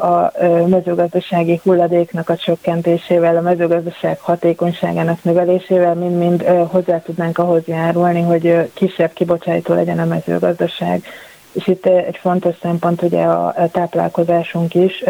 a 0.00 0.32
mezőgazdasági 0.66 1.60
hulladéknak 1.62 2.28
a 2.28 2.36
csökkentésével, 2.36 3.36
a 3.36 3.40
mezőgazdaság 3.40 4.20
hatékonyságának 4.20 5.24
növelésével 5.24 5.94
mind-mind 5.94 6.42
hozzá 6.42 6.98
tudnánk 7.00 7.38
ahhoz 7.38 7.62
járulni, 7.66 8.22
hogy 8.22 8.70
kisebb 8.74 9.12
kibocsátó 9.12 9.74
legyen 9.74 9.98
a 9.98 10.04
mezőgazdaság. 10.04 11.04
És 11.52 11.66
itt 11.66 11.86
egy 11.86 12.16
fontos 12.20 12.54
szempont 12.62 13.02
ugye 13.02 13.22
a 13.22 13.68
táplálkozásunk 13.72 14.74
is, 14.74 15.04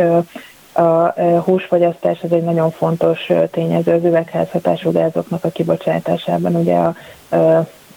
a 0.79 1.15
húsfogyasztás 1.45 2.19
az 2.23 2.33
egy 2.33 2.43
nagyon 2.43 2.71
fontos 2.71 3.31
tényező 3.51 3.93
az 3.93 4.05
üvegházhatású 4.05 4.93
gázoknak 4.93 5.45
a 5.45 5.49
kibocsátásában, 5.49 6.55
ugye 6.55 6.77
a 6.77 6.95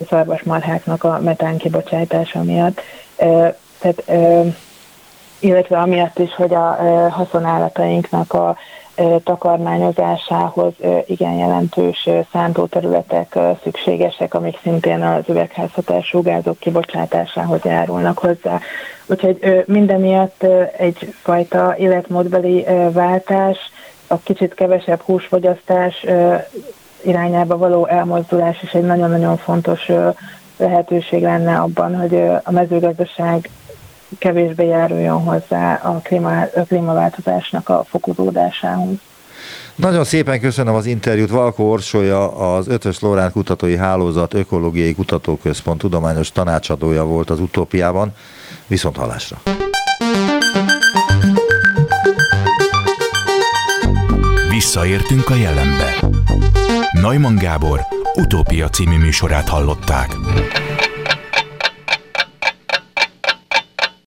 szarvasmarháknak 0.09 1.03
a 1.03 1.19
metán 1.23 1.57
kibocsátása 1.57 2.43
miatt. 2.43 2.81
Tehát, 3.79 4.03
illetve 5.39 5.77
amiatt 5.77 6.19
is, 6.19 6.35
hogy 6.35 6.53
a 6.53 6.77
haszonállatainknak 7.09 8.33
a 8.33 8.57
takarmányozásához 9.23 10.73
igen 11.05 11.33
jelentős 11.33 12.09
szántóterületek 12.31 13.37
szükségesek, 13.63 14.33
amik 14.33 14.59
szintén 14.61 15.01
az 15.01 15.23
üvegházhatású 15.27 16.21
gázok 16.21 16.59
kibocsátásához 16.59 17.59
járulnak 17.63 18.17
hozzá. 18.17 18.59
Úgyhogy 19.05 19.63
minden 19.65 19.99
miatt 19.99 20.43
egyfajta 20.77 21.75
életmódbeli 21.77 22.65
váltás, 22.91 23.57
a 24.07 24.17
kicsit 24.17 24.53
kevesebb 24.53 25.01
húsfogyasztás 25.01 26.05
irányába 27.01 27.57
való 27.57 27.85
elmozdulás 27.85 28.61
is 28.61 28.71
egy 28.73 28.85
nagyon-nagyon 28.85 29.37
fontos 29.37 29.91
lehetőség 30.57 31.21
lenne 31.21 31.57
abban, 31.57 31.99
hogy 31.99 32.15
a 32.43 32.51
mezőgazdaság 32.51 33.49
kevésbé 34.17 34.65
járuljon 34.65 35.23
hozzá 35.23 35.73
a, 35.73 35.99
klíma, 36.03 36.41
a 36.41 36.63
klímaváltozásnak 36.67 37.69
a 37.69 37.83
fokozódásához. 37.89 38.95
Nagyon 39.75 40.03
szépen 40.03 40.39
köszönöm 40.39 40.75
az 40.75 40.85
interjút. 40.85 41.29
Valkó 41.29 41.69
Orsolya 41.69 42.37
az 42.55 42.67
Ötös 42.67 42.99
Lórán 42.99 43.31
Kutatói 43.31 43.77
Hálózat 43.77 44.33
Ökológiai 44.33 44.93
Kutatóközpont 44.93 45.79
tudományos 45.79 46.31
tanácsadója 46.31 47.05
volt 47.05 47.29
az 47.29 47.39
utópiában. 47.39 48.13
Viszont 48.67 48.97
halásra! 48.97 49.37
Visszaértünk 54.49 55.29
a 55.29 55.35
jelenbe. 55.35 55.93
Neumann 56.91 57.35
Gábor 57.35 57.79
utópia 58.15 58.69
című 58.69 58.97
műsorát 58.97 59.49
hallották. 59.49 60.15